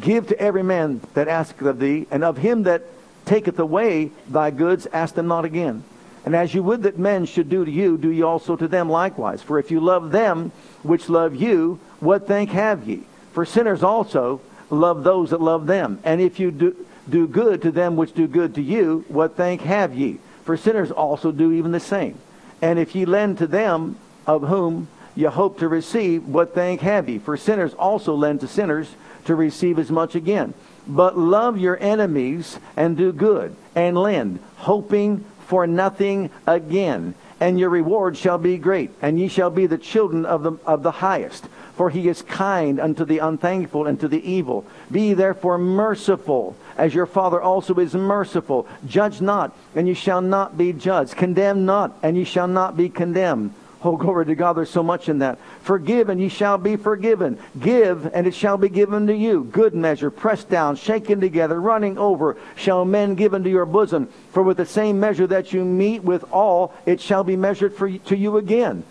[0.00, 2.84] Give to every man that asketh of thee, and of him that
[3.24, 5.84] taketh away thy goods, ask them not again.
[6.24, 8.88] And as you would that men should do to you, do ye also to them
[8.88, 9.42] likewise.
[9.42, 13.04] For if you love them which love you, what thank have ye?
[13.38, 16.00] For sinners also love those that love them.
[16.02, 16.74] And if you do,
[17.08, 20.18] do good to them which do good to you, what thank have ye?
[20.42, 22.18] For sinners also do even the same.
[22.60, 23.96] And if ye lend to them
[24.26, 27.20] of whom ye hope to receive, what thank have ye?
[27.20, 28.88] For sinners also lend to sinners
[29.26, 30.52] to receive as much again.
[30.88, 37.14] But love your enemies and do good and lend, hoping for nothing again.
[37.40, 40.82] And your reward shall be great, and ye shall be the children of the, of
[40.82, 41.46] the highest.
[41.76, 44.66] For he is kind unto the unthankful and to the evil.
[44.90, 48.66] Be therefore merciful, as your Father also is merciful.
[48.86, 51.14] Judge not, and ye shall not be judged.
[51.14, 53.54] Condemn not, and ye shall not be condemned.
[53.84, 55.38] Oh, glory to God, there's so much in that.
[55.62, 57.38] Forgive and ye shall be forgiven.
[57.60, 59.44] Give and it shall be given to you.
[59.44, 64.08] Good measure, pressed down, shaken together, running over, shall men give into your bosom.
[64.32, 67.88] For with the same measure that you mete with all, it shall be measured for,
[67.88, 68.82] to you again.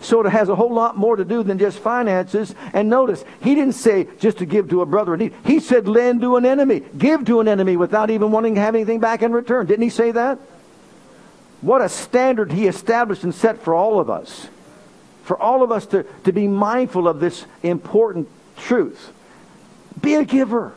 [0.00, 2.54] So it has a whole lot more to do than just finances.
[2.74, 5.34] And notice, he didn't say just to give to a brother in need.
[5.46, 6.82] He said lend to an enemy.
[6.98, 9.64] Give to an enemy without even wanting to have anything back in return.
[9.64, 10.38] Didn't he say that?
[11.64, 14.48] What a standard he established and set for all of us.
[15.22, 19.10] For all of us to, to be mindful of this important truth.
[19.98, 20.74] Be a giver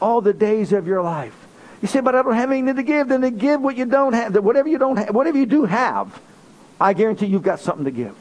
[0.00, 1.34] all the days of your life.
[1.82, 3.08] You say, but I don't have anything to give.
[3.08, 4.36] Then to give what you don't have.
[4.36, 6.20] Whatever you don't have, whatever you do have,
[6.80, 8.14] I guarantee you've got something to give.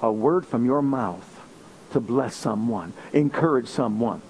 [0.00, 1.38] A word from your mouth
[1.92, 4.22] to bless someone, encourage someone.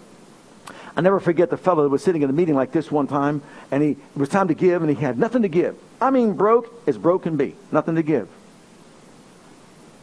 [0.96, 3.42] I never forget the fellow that was sitting in a meeting like this one time,
[3.70, 5.78] and he, it was time to give, and he had nothing to give.
[6.00, 7.54] I mean, broke as broke can be.
[7.70, 8.28] Nothing to give.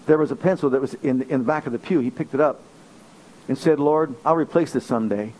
[0.05, 1.99] There was a pencil that was in, in the back of the pew.
[1.99, 2.61] He picked it up
[3.47, 5.33] and said, Lord, I'll replace this someday.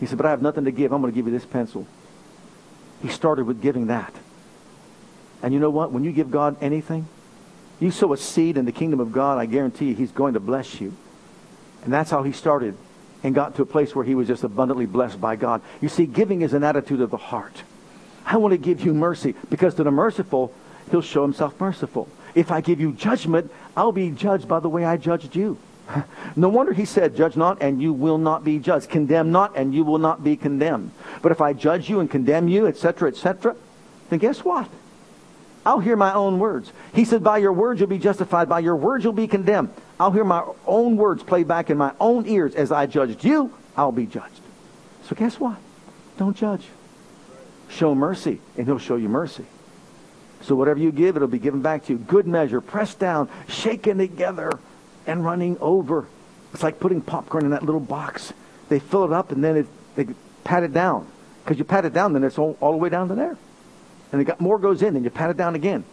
[0.00, 0.92] He said, but I have nothing to give.
[0.92, 1.86] I'm going to give you this pencil.
[3.02, 4.12] He started with giving that.
[5.42, 5.92] And you know what?
[5.92, 7.06] When you give God anything,
[7.80, 10.40] you sow a seed in the kingdom of God, I guarantee you, he's going to
[10.40, 10.94] bless you.
[11.84, 12.76] And that's how he started
[13.24, 15.62] and got to a place where he was just abundantly blessed by God.
[15.80, 17.62] You see, giving is an attitude of the heart.
[18.24, 20.52] I want to give you mercy because to the merciful,
[20.90, 22.08] he'll show himself merciful.
[22.34, 25.58] If I give you judgment, I'll be judged by the way I judged you.
[26.34, 28.88] No wonder he said, Judge not, and you will not be judged.
[28.88, 30.92] Condemn not, and you will not be condemned.
[31.20, 33.54] But if I judge you and condemn you, etc., etc.,
[34.08, 34.68] then guess what?
[35.66, 36.72] I'll hear my own words.
[36.94, 39.74] He said, By your words you'll be justified, by your words you'll be condemned.
[40.00, 42.54] I'll hear my own words played back in my own ears.
[42.54, 44.40] As I judged you, I'll be judged.
[45.04, 45.58] So guess what?
[46.18, 46.66] Don't judge.
[47.72, 49.44] Show mercy, and he'll show you mercy.
[50.42, 51.98] So whatever you give, it'll be given back to you.
[51.98, 54.58] Good measure, pressed down, shaken together,
[55.06, 56.06] and running over.
[56.52, 58.32] It's like putting popcorn in that little box.
[58.68, 59.66] They fill it up, and then it,
[59.96, 60.06] they
[60.44, 61.06] pat it down.
[61.42, 63.36] Because you pat it down, then it's all, all the way down to there.
[64.12, 65.84] And it got, more goes in, and you pat it down again.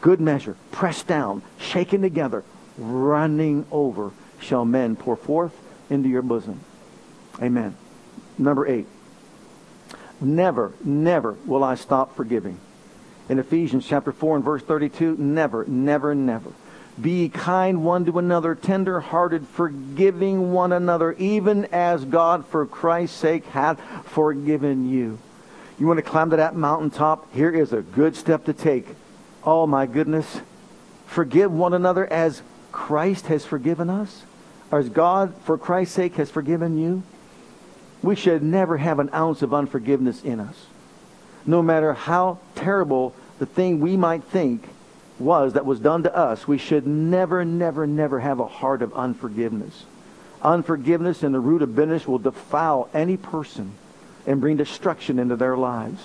[0.00, 2.44] Good measure, pressed down, shaken together,
[2.76, 5.56] running over, shall men pour forth
[5.88, 6.60] into your bosom.
[7.40, 7.76] Amen.
[8.38, 8.86] Number eight.
[10.20, 12.58] Never, never will I stop forgiving.
[13.28, 16.52] In Ephesians chapter 4 and verse 32, never, never, never.
[17.00, 23.18] Be kind one to another, tender hearted, forgiving one another, even as God for Christ's
[23.18, 25.18] sake hath forgiven you.
[25.78, 27.32] You want to climb to that mountaintop?
[27.34, 28.86] Here is a good step to take.
[29.44, 30.40] Oh my goodness.
[31.06, 32.42] Forgive one another as
[32.72, 34.22] Christ has forgiven us.
[34.72, 37.02] As God, for Christ's sake, has forgiven you.
[38.02, 40.66] We should never have an ounce of unforgiveness in us.
[41.44, 44.68] No matter how terrible the thing we might think
[45.18, 48.92] was that was done to us, we should never, never, never have a heart of
[48.94, 49.84] unforgiveness.
[50.42, 53.72] Unforgiveness and the root of bitterness will defile any person
[54.26, 56.02] and bring destruction into their lives.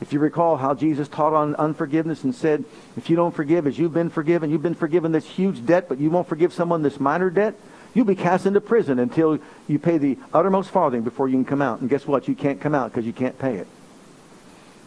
[0.00, 2.64] If you recall how Jesus taught on unforgiveness and said,
[2.96, 5.98] if you don't forgive as you've been forgiven, you've been forgiven this huge debt, but
[5.98, 7.54] you won't forgive someone this minor debt,
[7.98, 11.60] you'll be cast into prison until you pay the uttermost farthing before you can come
[11.60, 11.80] out.
[11.80, 12.28] And guess what?
[12.28, 13.66] You can't come out because you can't pay it.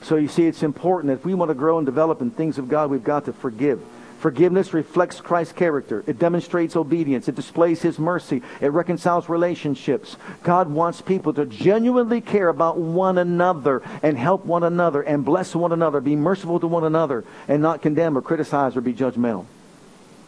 [0.01, 2.57] So you see, it's important that if we want to grow and develop in things
[2.57, 3.81] of God, we've got to forgive.
[4.21, 6.05] Forgiveness reflects Christ's character.
[6.07, 7.27] It demonstrates obedience.
[7.27, 8.43] It displays His mercy.
[8.61, 10.15] It reconciles relationships.
[10.41, 15.53] God wants people to genuinely care about one another and help one another and bless
[15.53, 19.47] one another, be merciful to one another, and not condemn or criticize or be judgmental.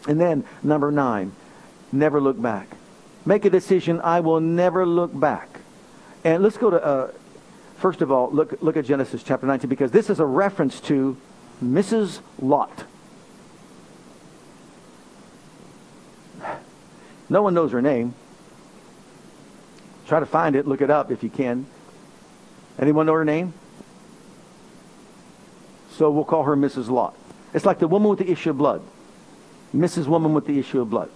[0.06, 1.32] And then, number nine,
[1.94, 2.68] never look back.
[3.26, 5.62] Make a decision, I will never look back.
[6.24, 7.12] And let's go to, uh,
[7.78, 11.16] first of all, look, look at Genesis chapter 19, because this is a reference to
[11.64, 12.20] Mrs.
[12.42, 12.86] Lot.
[17.30, 18.14] No one knows her name.
[20.08, 21.66] Try to find it, look it up if you can.
[22.78, 23.54] Anyone know her name?
[25.92, 26.90] So we'll call her Mrs.
[26.90, 27.16] Lot.
[27.54, 28.82] It's like the woman with the issue of blood.
[29.74, 30.08] Mrs.
[30.08, 31.10] Woman with the issue of blood.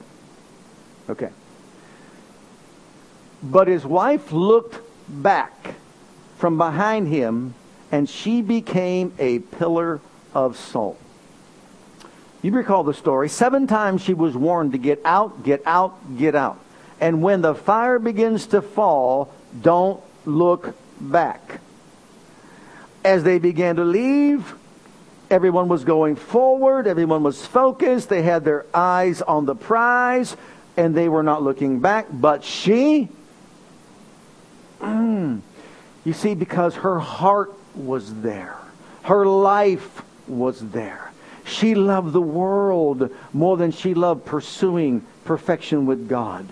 [1.10, 1.30] Okay.
[3.42, 5.76] But his wife looked back
[6.38, 7.54] from behind him,
[7.92, 10.02] and she became a pillar
[10.34, 11.00] of salt.
[12.42, 13.30] You recall the story.
[13.30, 16.60] Seven times she was warned to get out, get out, get out.
[17.00, 21.60] And when the fire begins to fall, don't look back.
[23.04, 24.56] As they began to leave,
[25.30, 30.36] everyone was going forward, everyone was focused, they had their eyes on the prize,
[30.78, 32.06] and they were not looking back.
[32.12, 33.10] But she,
[34.80, 35.42] mm,
[36.06, 38.58] you see, because her heart was there,
[39.04, 41.12] her life was there.
[41.46, 46.48] She loved the world more than she loved pursuing perfection with God.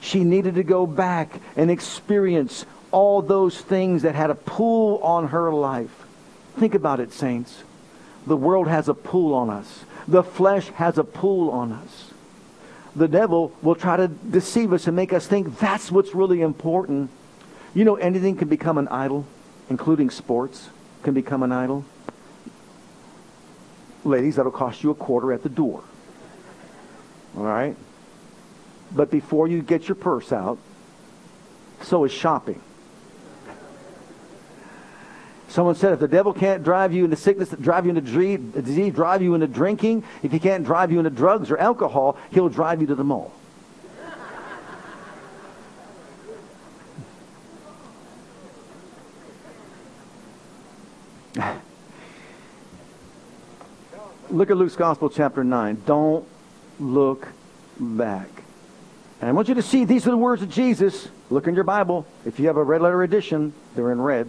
[0.00, 5.28] She needed to go back and experience all those things that had a pull on
[5.28, 6.04] her life.
[6.58, 7.64] Think about it, saints.
[8.26, 9.84] The world has a pull on us.
[10.06, 12.10] The flesh has a pull on us.
[12.96, 17.10] The devil will try to deceive us and make us think that's what's really important.
[17.74, 19.26] You know, anything can become an idol,
[19.68, 20.68] including sports
[21.02, 21.84] can become an idol.
[24.04, 25.82] Ladies, that'll cost you a quarter at the door.
[27.36, 27.76] All right?
[28.92, 30.58] But before you get your purse out,
[31.82, 32.60] so is shopping.
[35.54, 39.22] Someone said if the devil can't drive you into sickness, drive you into disease, drive
[39.22, 42.88] you into drinking, if he can't drive you into drugs or alcohol, he'll drive you
[42.88, 43.30] to the mall.
[54.30, 55.82] Look at Luke's Gospel, chapter 9.
[55.86, 56.26] Don't
[56.80, 57.28] look
[57.78, 58.26] back.
[59.20, 61.06] And I want you to see these are the words of Jesus.
[61.30, 62.08] Look in your Bible.
[62.26, 64.28] If you have a red letter edition, they're in red.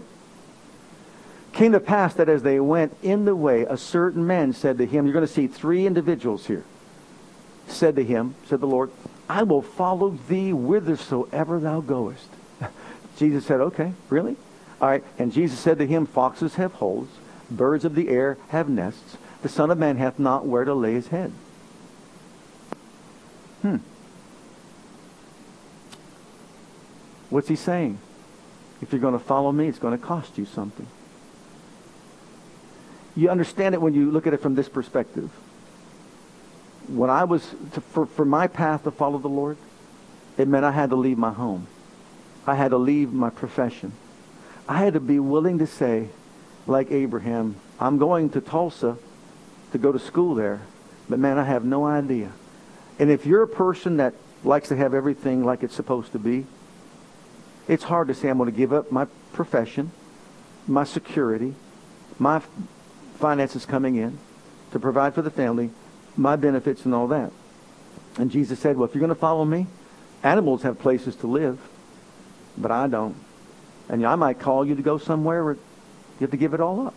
[1.56, 4.86] Came to pass that as they went in the way, a certain man said to
[4.86, 6.64] him, You're going to see three individuals here.
[7.68, 8.92] Said to him, said the Lord,
[9.28, 12.30] I will follow thee whithersoever thou goest.
[13.18, 14.36] Jesus said, Okay, really?
[14.80, 15.04] All right.
[15.18, 17.08] And Jesus said to him, Foxes have holes,
[17.50, 20.94] birds of the air have nests the Son of Man hath not where to lay
[20.94, 21.32] his head.
[23.62, 23.76] Hmm.
[27.30, 28.00] What's he saying?
[28.82, 30.88] If you're going to follow me, it's going to cost you something.
[33.16, 35.30] You understand it when you look at it from this perspective.
[36.88, 39.58] When I was, to, for, for my path to follow the Lord,
[40.38, 41.68] it meant I had to leave my home.
[42.46, 43.94] I had to leave my profession.
[44.68, 46.10] I had to be willing to say,
[46.68, 48.98] like Abraham, I'm going to Tulsa
[49.72, 50.62] to go to school there,
[51.10, 52.32] but man, I have no idea.
[53.00, 54.14] And if you're a person that
[54.44, 56.46] likes to have everything like it's supposed to be,
[57.68, 59.92] it's hard to say I'm going to give up my profession,
[60.68, 61.56] my security,
[62.20, 62.42] my
[63.16, 64.18] finances coming in
[64.72, 65.70] to provide for the family,
[66.18, 67.32] my benefits and all that.
[68.18, 69.68] And Jesus said, well, if you're going to follow me,
[70.24, 71.60] animals have places to live,
[72.58, 73.16] but I don't.
[73.90, 76.88] And I might call you to go somewhere where you have to give it all
[76.88, 76.94] up.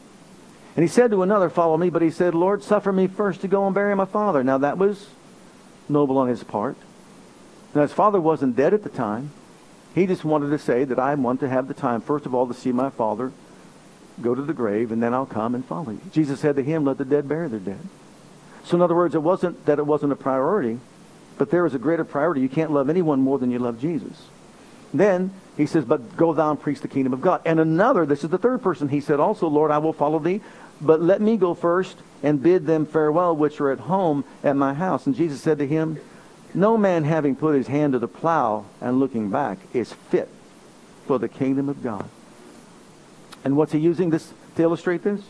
[0.77, 1.91] And he said to another, Follow me.
[1.91, 4.45] But he said, Lord, suffer me first to go and bury my father.
[4.45, 5.09] Now that was
[5.89, 6.77] noble on his part.
[7.75, 9.33] Now his father wasn't dead at the time.
[9.95, 12.47] He just wanted to say that I want to have the time, first of all,
[12.47, 13.33] to see my father
[14.23, 16.01] go to the grave, and then I'll come and follow you.
[16.13, 17.81] Jesus said to him, let the dead bury their dead.
[18.65, 20.79] So in other words, it wasn't that it wasn't a priority,
[21.39, 22.41] but there is a greater priority.
[22.41, 24.27] You can't love anyone more than you love Jesus.
[24.93, 27.43] Then he says, but go thou and preach the kingdom of God.
[27.45, 30.41] And another, this is the third person, he said also, Lord, I will follow thee,
[30.81, 34.75] but let me go first and bid them farewell which are at home at my
[34.75, 35.07] house.
[35.07, 36.01] And Jesus said to him,
[36.55, 40.29] no man having put his hand to the plow and looking back is fit
[41.07, 42.09] for the kingdom of God.
[43.45, 45.21] And what's he using this to illustrate this?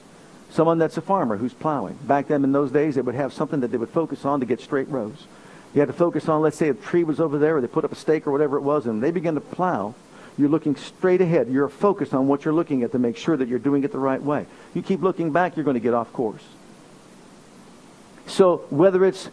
[0.50, 1.98] Someone that's a farmer who's plowing.
[2.04, 4.46] Back then in those days, they would have something that they would focus on to
[4.46, 5.26] get straight rows.
[5.74, 7.84] You had to focus on, let's say a tree was over there, or they put
[7.84, 9.94] up a stake or whatever it was, and they begin to plow.
[10.38, 11.48] You're looking straight ahead.
[11.48, 13.98] You're focused on what you're looking at to make sure that you're doing it the
[13.98, 14.46] right way.
[14.72, 16.44] You keep looking back, you're going to get off course.
[18.26, 19.28] So whether it's,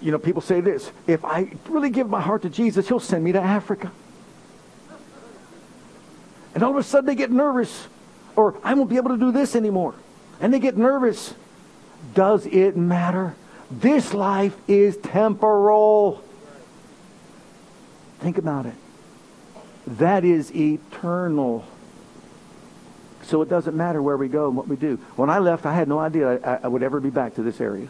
[0.00, 3.24] you know, people say this, if I really give my heart to Jesus, he'll send
[3.24, 3.90] me to Africa.
[6.56, 7.86] And all of a sudden they get nervous.
[8.34, 9.94] Or I won't be able to do this anymore.
[10.40, 11.34] And they get nervous.
[12.14, 13.36] Does it matter?
[13.70, 16.24] This life is temporal.
[18.20, 18.72] Think about it.
[19.86, 21.66] That is eternal.
[23.24, 24.96] So it doesn't matter where we go and what we do.
[25.16, 27.60] When I left, I had no idea I, I would ever be back to this
[27.60, 27.88] area.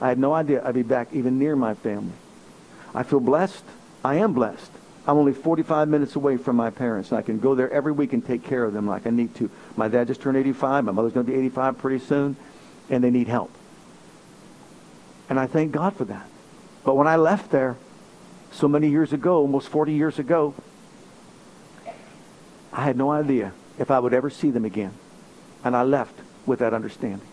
[0.00, 2.12] I had no idea I'd be back even near my family.
[2.94, 3.64] I feel blessed.
[4.04, 4.70] I am blessed.
[5.08, 8.12] I'm only 45 minutes away from my parents, and I can go there every week
[8.12, 9.50] and take care of them like I need to.
[9.74, 10.84] My dad just turned 85.
[10.84, 12.36] My mother's going to be 85 pretty soon,
[12.90, 13.50] and they need help.
[15.30, 16.28] And I thank God for that.
[16.84, 17.78] But when I left there
[18.52, 20.54] so many years ago, almost 40 years ago,
[22.70, 24.92] I had no idea if I would ever see them again.
[25.64, 27.26] And I left with that understanding.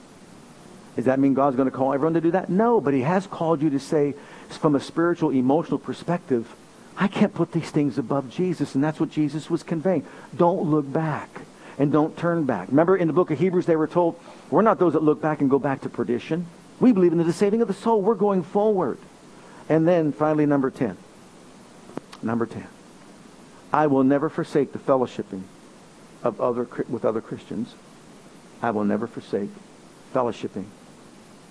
[0.96, 2.50] Does that mean God's going to call everyone to do that?
[2.50, 4.16] No, but he has called you to say,
[4.48, 6.56] from a spiritual, emotional perspective,
[6.98, 8.76] I can't put these things above Jesus.
[8.76, 10.06] And that's what Jesus was conveying.
[10.36, 11.30] Don't look back
[11.78, 12.70] and don't turn back.
[12.70, 14.20] Remember in the book of Hebrews, they were told,
[14.50, 16.48] we're not those that look back and go back to perdition.
[16.80, 18.02] We believe in the saving of the soul.
[18.02, 18.98] We're going forward.
[19.68, 20.98] And then finally, number 10.
[22.22, 22.66] Number 10.
[23.74, 25.44] I will never forsake the fellowshipping
[26.24, 27.76] of other, with other Christians.
[28.62, 29.50] I will never forsake
[30.14, 30.66] fellowshipping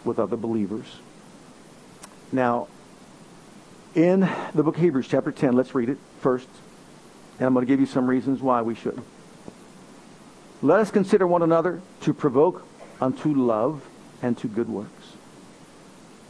[0.04, 0.86] with other believers.
[2.32, 2.68] Now,
[3.94, 6.48] in the book of Hebrews, chapter 10, let's read it first.
[7.38, 9.00] And I'm going to give you some reasons why we should.
[10.62, 12.66] Let us consider one another to provoke
[13.00, 13.82] unto love
[14.22, 15.12] and to good works.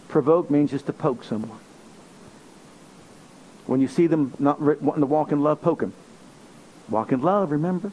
[0.09, 1.59] Provoke means just to poke someone.
[3.67, 5.93] When you see them not wanting to walk in love, poke them.
[6.89, 7.93] Walk in love, remember?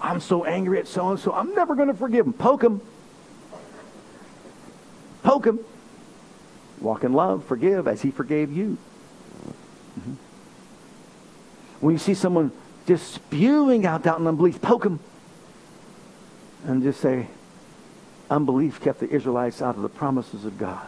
[0.00, 2.34] I'm so angry at so and so, I'm never going to forgive them.
[2.34, 2.82] Poke them.
[5.22, 5.60] Poke them.
[6.84, 8.76] Walk in love, forgive as he forgave you.
[9.98, 10.12] Mm-hmm.
[11.80, 12.52] When you see someone
[12.86, 15.00] just spewing out doubt and unbelief, poke them.
[16.66, 17.28] And just say,
[18.30, 20.86] Unbelief kept the Israelites out of the promises of God.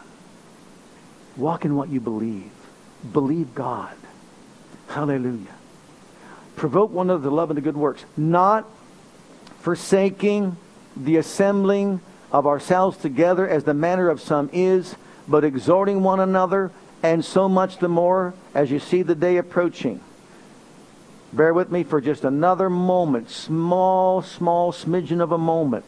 [1.36, 2.51] Walk in what you believe.
[3.12, 3.94] Believe God.
[4.88, 5.55] Hallelujah.
[6.57, 8.66] Provoke one another to love and to good works, not
[9.61, 10.57] forsaking
[10.97, 12.01] the assembling
[12.32, 14.94] of ourselves together as the manner of some is,
[15.29, 16.70] but exhorting one another,
[17.03, 20.01] and so much the more as you see the day approaching.
[21.33, 25.85] Bear with me for just another moment, small, small smidgen of a moment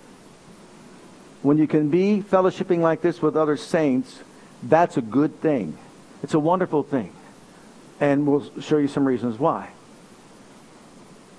[1.43, 4.20] when you can be fellowshipping like this with other saints,
[4.62, 5.76] that's a good thing.
[6.22, 7.12] It's a wonderful thing.
[8.01, 9.70] And we'll show you some reasons why.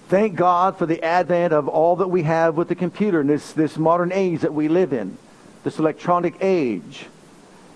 [0.08, 3.54] Thank God for the advent of all that we have with the computer and this,
[3.54, 5.18] this modern age that we live in,
[5.64, 7.06] this electronic age.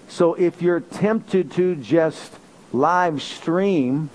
[0.07, 2.33] So if you're tempted to just
[2.71, 4.09] live stream,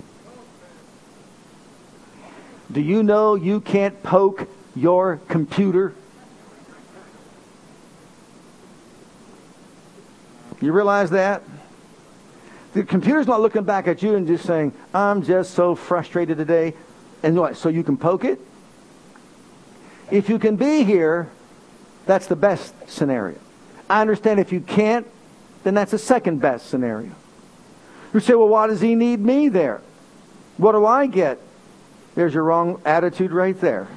[2.71, 5.93] do you know you can't poke your computer
[10.61, 11.43] You realize that?
[12.73, 16.73] The computer's not looking back at you and just saying, I'm just so frustrated today.
[17.23, 17.57] And what?
[17.57, 18.39] So you can poke it?
[20.11, 21.29] If you can be here,
[22.05, 23.37] that's the best scenario.
[23.89, 25.07] I understand if you can't,
[25.63, 27.11] then that's the second best scenario.
[28.13, 29.81] You say, well, why does he need me there?
[30.57, 31.39] What do I get?
[32.15, 33.87] There's your wrong attitude right there.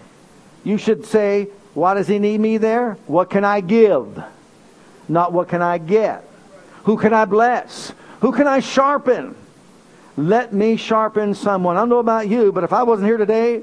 [0.64, 2.98] You should say, why does he need me there?
[3.06, 4.22] What can I give?
[5.08, 6.28] Not what can I get.
[6.84, 7.92] Who can I bless?
[8.20, 9.34] Who can I sharpen?
[10.16, 11.76] Let me sharpen someone.
[11.76, 13.62] I don't know about you, but if I wasn't here today,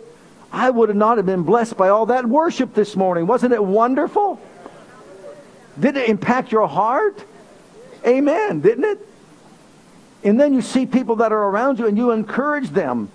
[0.52, 3.28] I would not have been blessed by all that worship this morning.
[3.28, 4.41] Wasn't it wonderful?
[5.80, 7.24] Did it impact your heart?
[8.06, 9.08] Amen, didn't it?
[10.24, 13.10] And then you see people that are around you and you encourage them.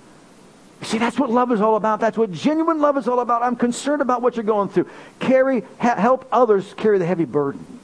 [0.83, 2.01] See, that's what love is all about.
[2.01, 3.43] That's what genuine love is all about.
[3.43, 4.89] I'm concerned about what you're going through.
[5.19, 7.81] Carry, ha- help others carry the heavy burden.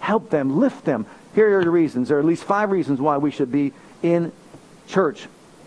[0.00, 1.06] Help them, lift them.
[1.34, 2.08] Here are the reasons.
[2.08, 3.72] There are at least five reasons why we should be
[4.02, 4.32] in
[4.86, 5.26] church,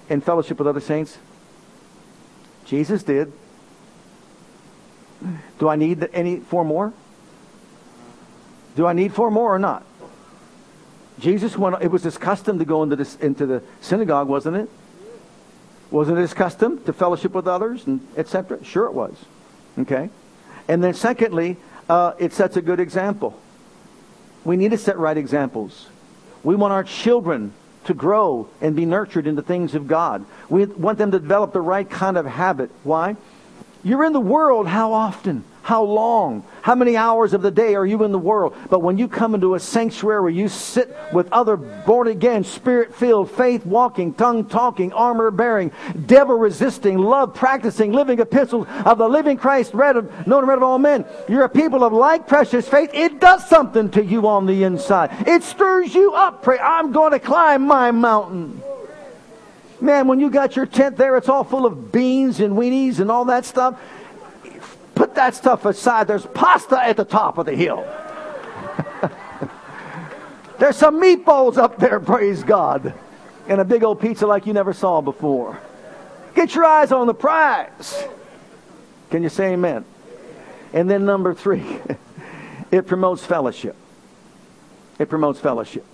[0.09, 1.17] in fellowship with other saints.
[2.65, 3.31] Jesus did.
[5.59, 6.93] Do I need any four more?
[8.75, 9.83] Do I need four more or not?
[11.19, 11.81] Jesus went.
[11.81, 14.69] It was his custom to go into, this, into the synagogue, wasn't it?
[15.91, 18.63] Wasn't it his custom to fellowship with others and etc.?
[18.63, 19.13] Sure, it was.
[19.79, 20.09] Okay,
[20.67, 21.57] and then secondly,
[21.89, 23.39] uh, it sets a good example.
[24.43, 25.87] We need to set right examples.
[26.43, 27.53] We want our children
[27.85, 30.25] to grow and be nurtured in the things of God.
[30.49, 32.69] We want them to develop the right kind of habit.
[32.83, 33.15] Why?
[33.83, 35.43] You're in the world how often?
[35.65, 36.43] How long?
[36.61, 38.55] How many hours of the day are you in the world?
[38.69, 42.93] But when you come into a sanctuary where you sit with other born again, spirit
[42.93, 45.71] filled, faith walking, tongue talking, armor bearing,
[46.05, 50.57] devil resisting, love practicing, living epistles of the living Christ, read of, known and read
[50.57, 52.91] of all men, you're a people of like precious faith.
[52.93, 55.27] It does something to you on the inside.
[55.27, 56.43] It stirs you up.
[56.43, 58.61] Pray, I'm going to climb my mountain.
[59.81, 63.09] Man, when you got your tent there, it's all full of beans and weenies and
[63.09, 63.79] all that stuff.
[64.95, 66.07] Put that stuff aside.
[66.07, 67.85] There's pasta at the top of the hill.
[70.59, 72.93] There's some meatballs up there, praise God.
[73.47, 75.59] And a big old pizza like you never saw before.
[76.33, 78.07] Get your eyes on the prize.
[79.11, 79.85] Can you say amen?
[80.73, 81.79] And then number three,
[82.71, 83.75] it promotes fellowship.
[84.97, 85.85] It promotes fellowship.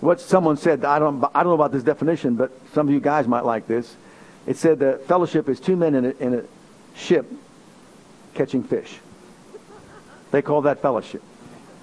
[0.00, 3.00] What someone said, I don't, I don't know about this definition, but some of you
[3.00, 3.96] guys might like this.
[4.46, 6.44] It said that fellowship is two men in a, in a
[6.96, 7.30] ship
[8.38, 8.98] catching fish.
[10.30, 11.22] They call that fellowship.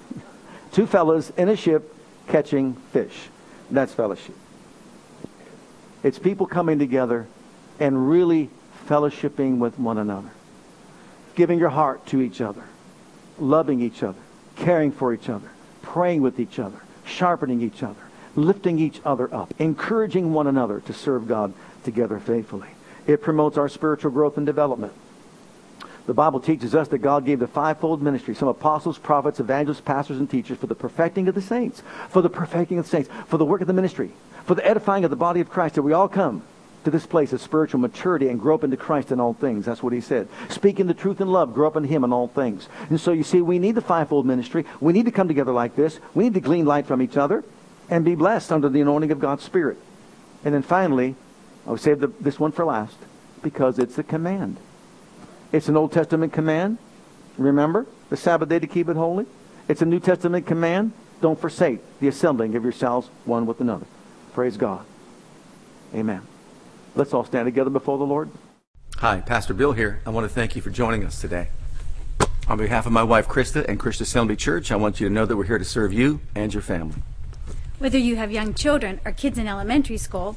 [0.72, 1.94] Two fellows in a ship
[2.28, 3.28] catching fish.
[3.70, 4.34] That's fellowship.
[6.02, 7.26] It's people coming together
[7.78, 8.48] and really
[8.88, 10.30] fellowshipping with one another,
[11.34, 12.62] giving your heart to each other,
[13.38, 14.18] loving each other,
[14.54, 15.50] caring for each other,
[15.82, 18.00] praying with each other, sharpening each other,
[18.34, 21.52] lifting each other up, encouraging one another to serve God
[21.84, 22.68] together faithfully.
[23.06, 24.94] It promotes our spiritual growth and development.
[26.06, 30.18] The Bible teaches us that God gave the fivefold ministry, some apostles, prophets, evangelists, pastors,
[30.18, 33.38] and teachers for the perfecting of the saints, for the perfecting of the saints, for
[33.38, 34.12] the work of the ministry,
[34.44, 36.42] for the edifying of the body of Christ, that we all come
[36.84, 39.66] to this place of spiritual maturity and grow up into Christ in all things.
[39.66, 40.28] That's what he said.
[40.48, 42.68] Speaking the truth in love, grow up in him in all things.
[42.88, 44.64] And so you see, we need the fivefold ministry.
[44.80, 45.98] We need to come together like this.
[46.14, 47.42] We need to glean light from each other
[47.90, 49.78] and be blessed under the anointing of God's Spirit.
[50.44, 51.16] And then finally,
[51.66, 52.96] I'll save the, this one for last
[53.42, 54.58] because it's a command.
[55.52, 56.78] It's an Old Testament command.
[57.38, 59.26] Remember the Sabbath day to keep it holy.
[59.68, 60.92] It's a New Testament command.
[61.20, 63.86] Don't forsake the assembling of yourselves one with another.
[64.32, 64.84] Praise God.
[65.94, 66.22] Amen.
[66.94, 68.30] Let's all stand together before the Lord.
[68.96, 70.00] Hi, Pastor Bill here.
[70.06, 71.48] I want to thank you for joining us today.
[72.48, 75.26] On behalf of my wife Krista and Christian Assembly Church, I want you to know
[75.26, 77.02] that we're here to serve you and your family.
[77.78, 80.36] Whether you have young children or kids in elementary school,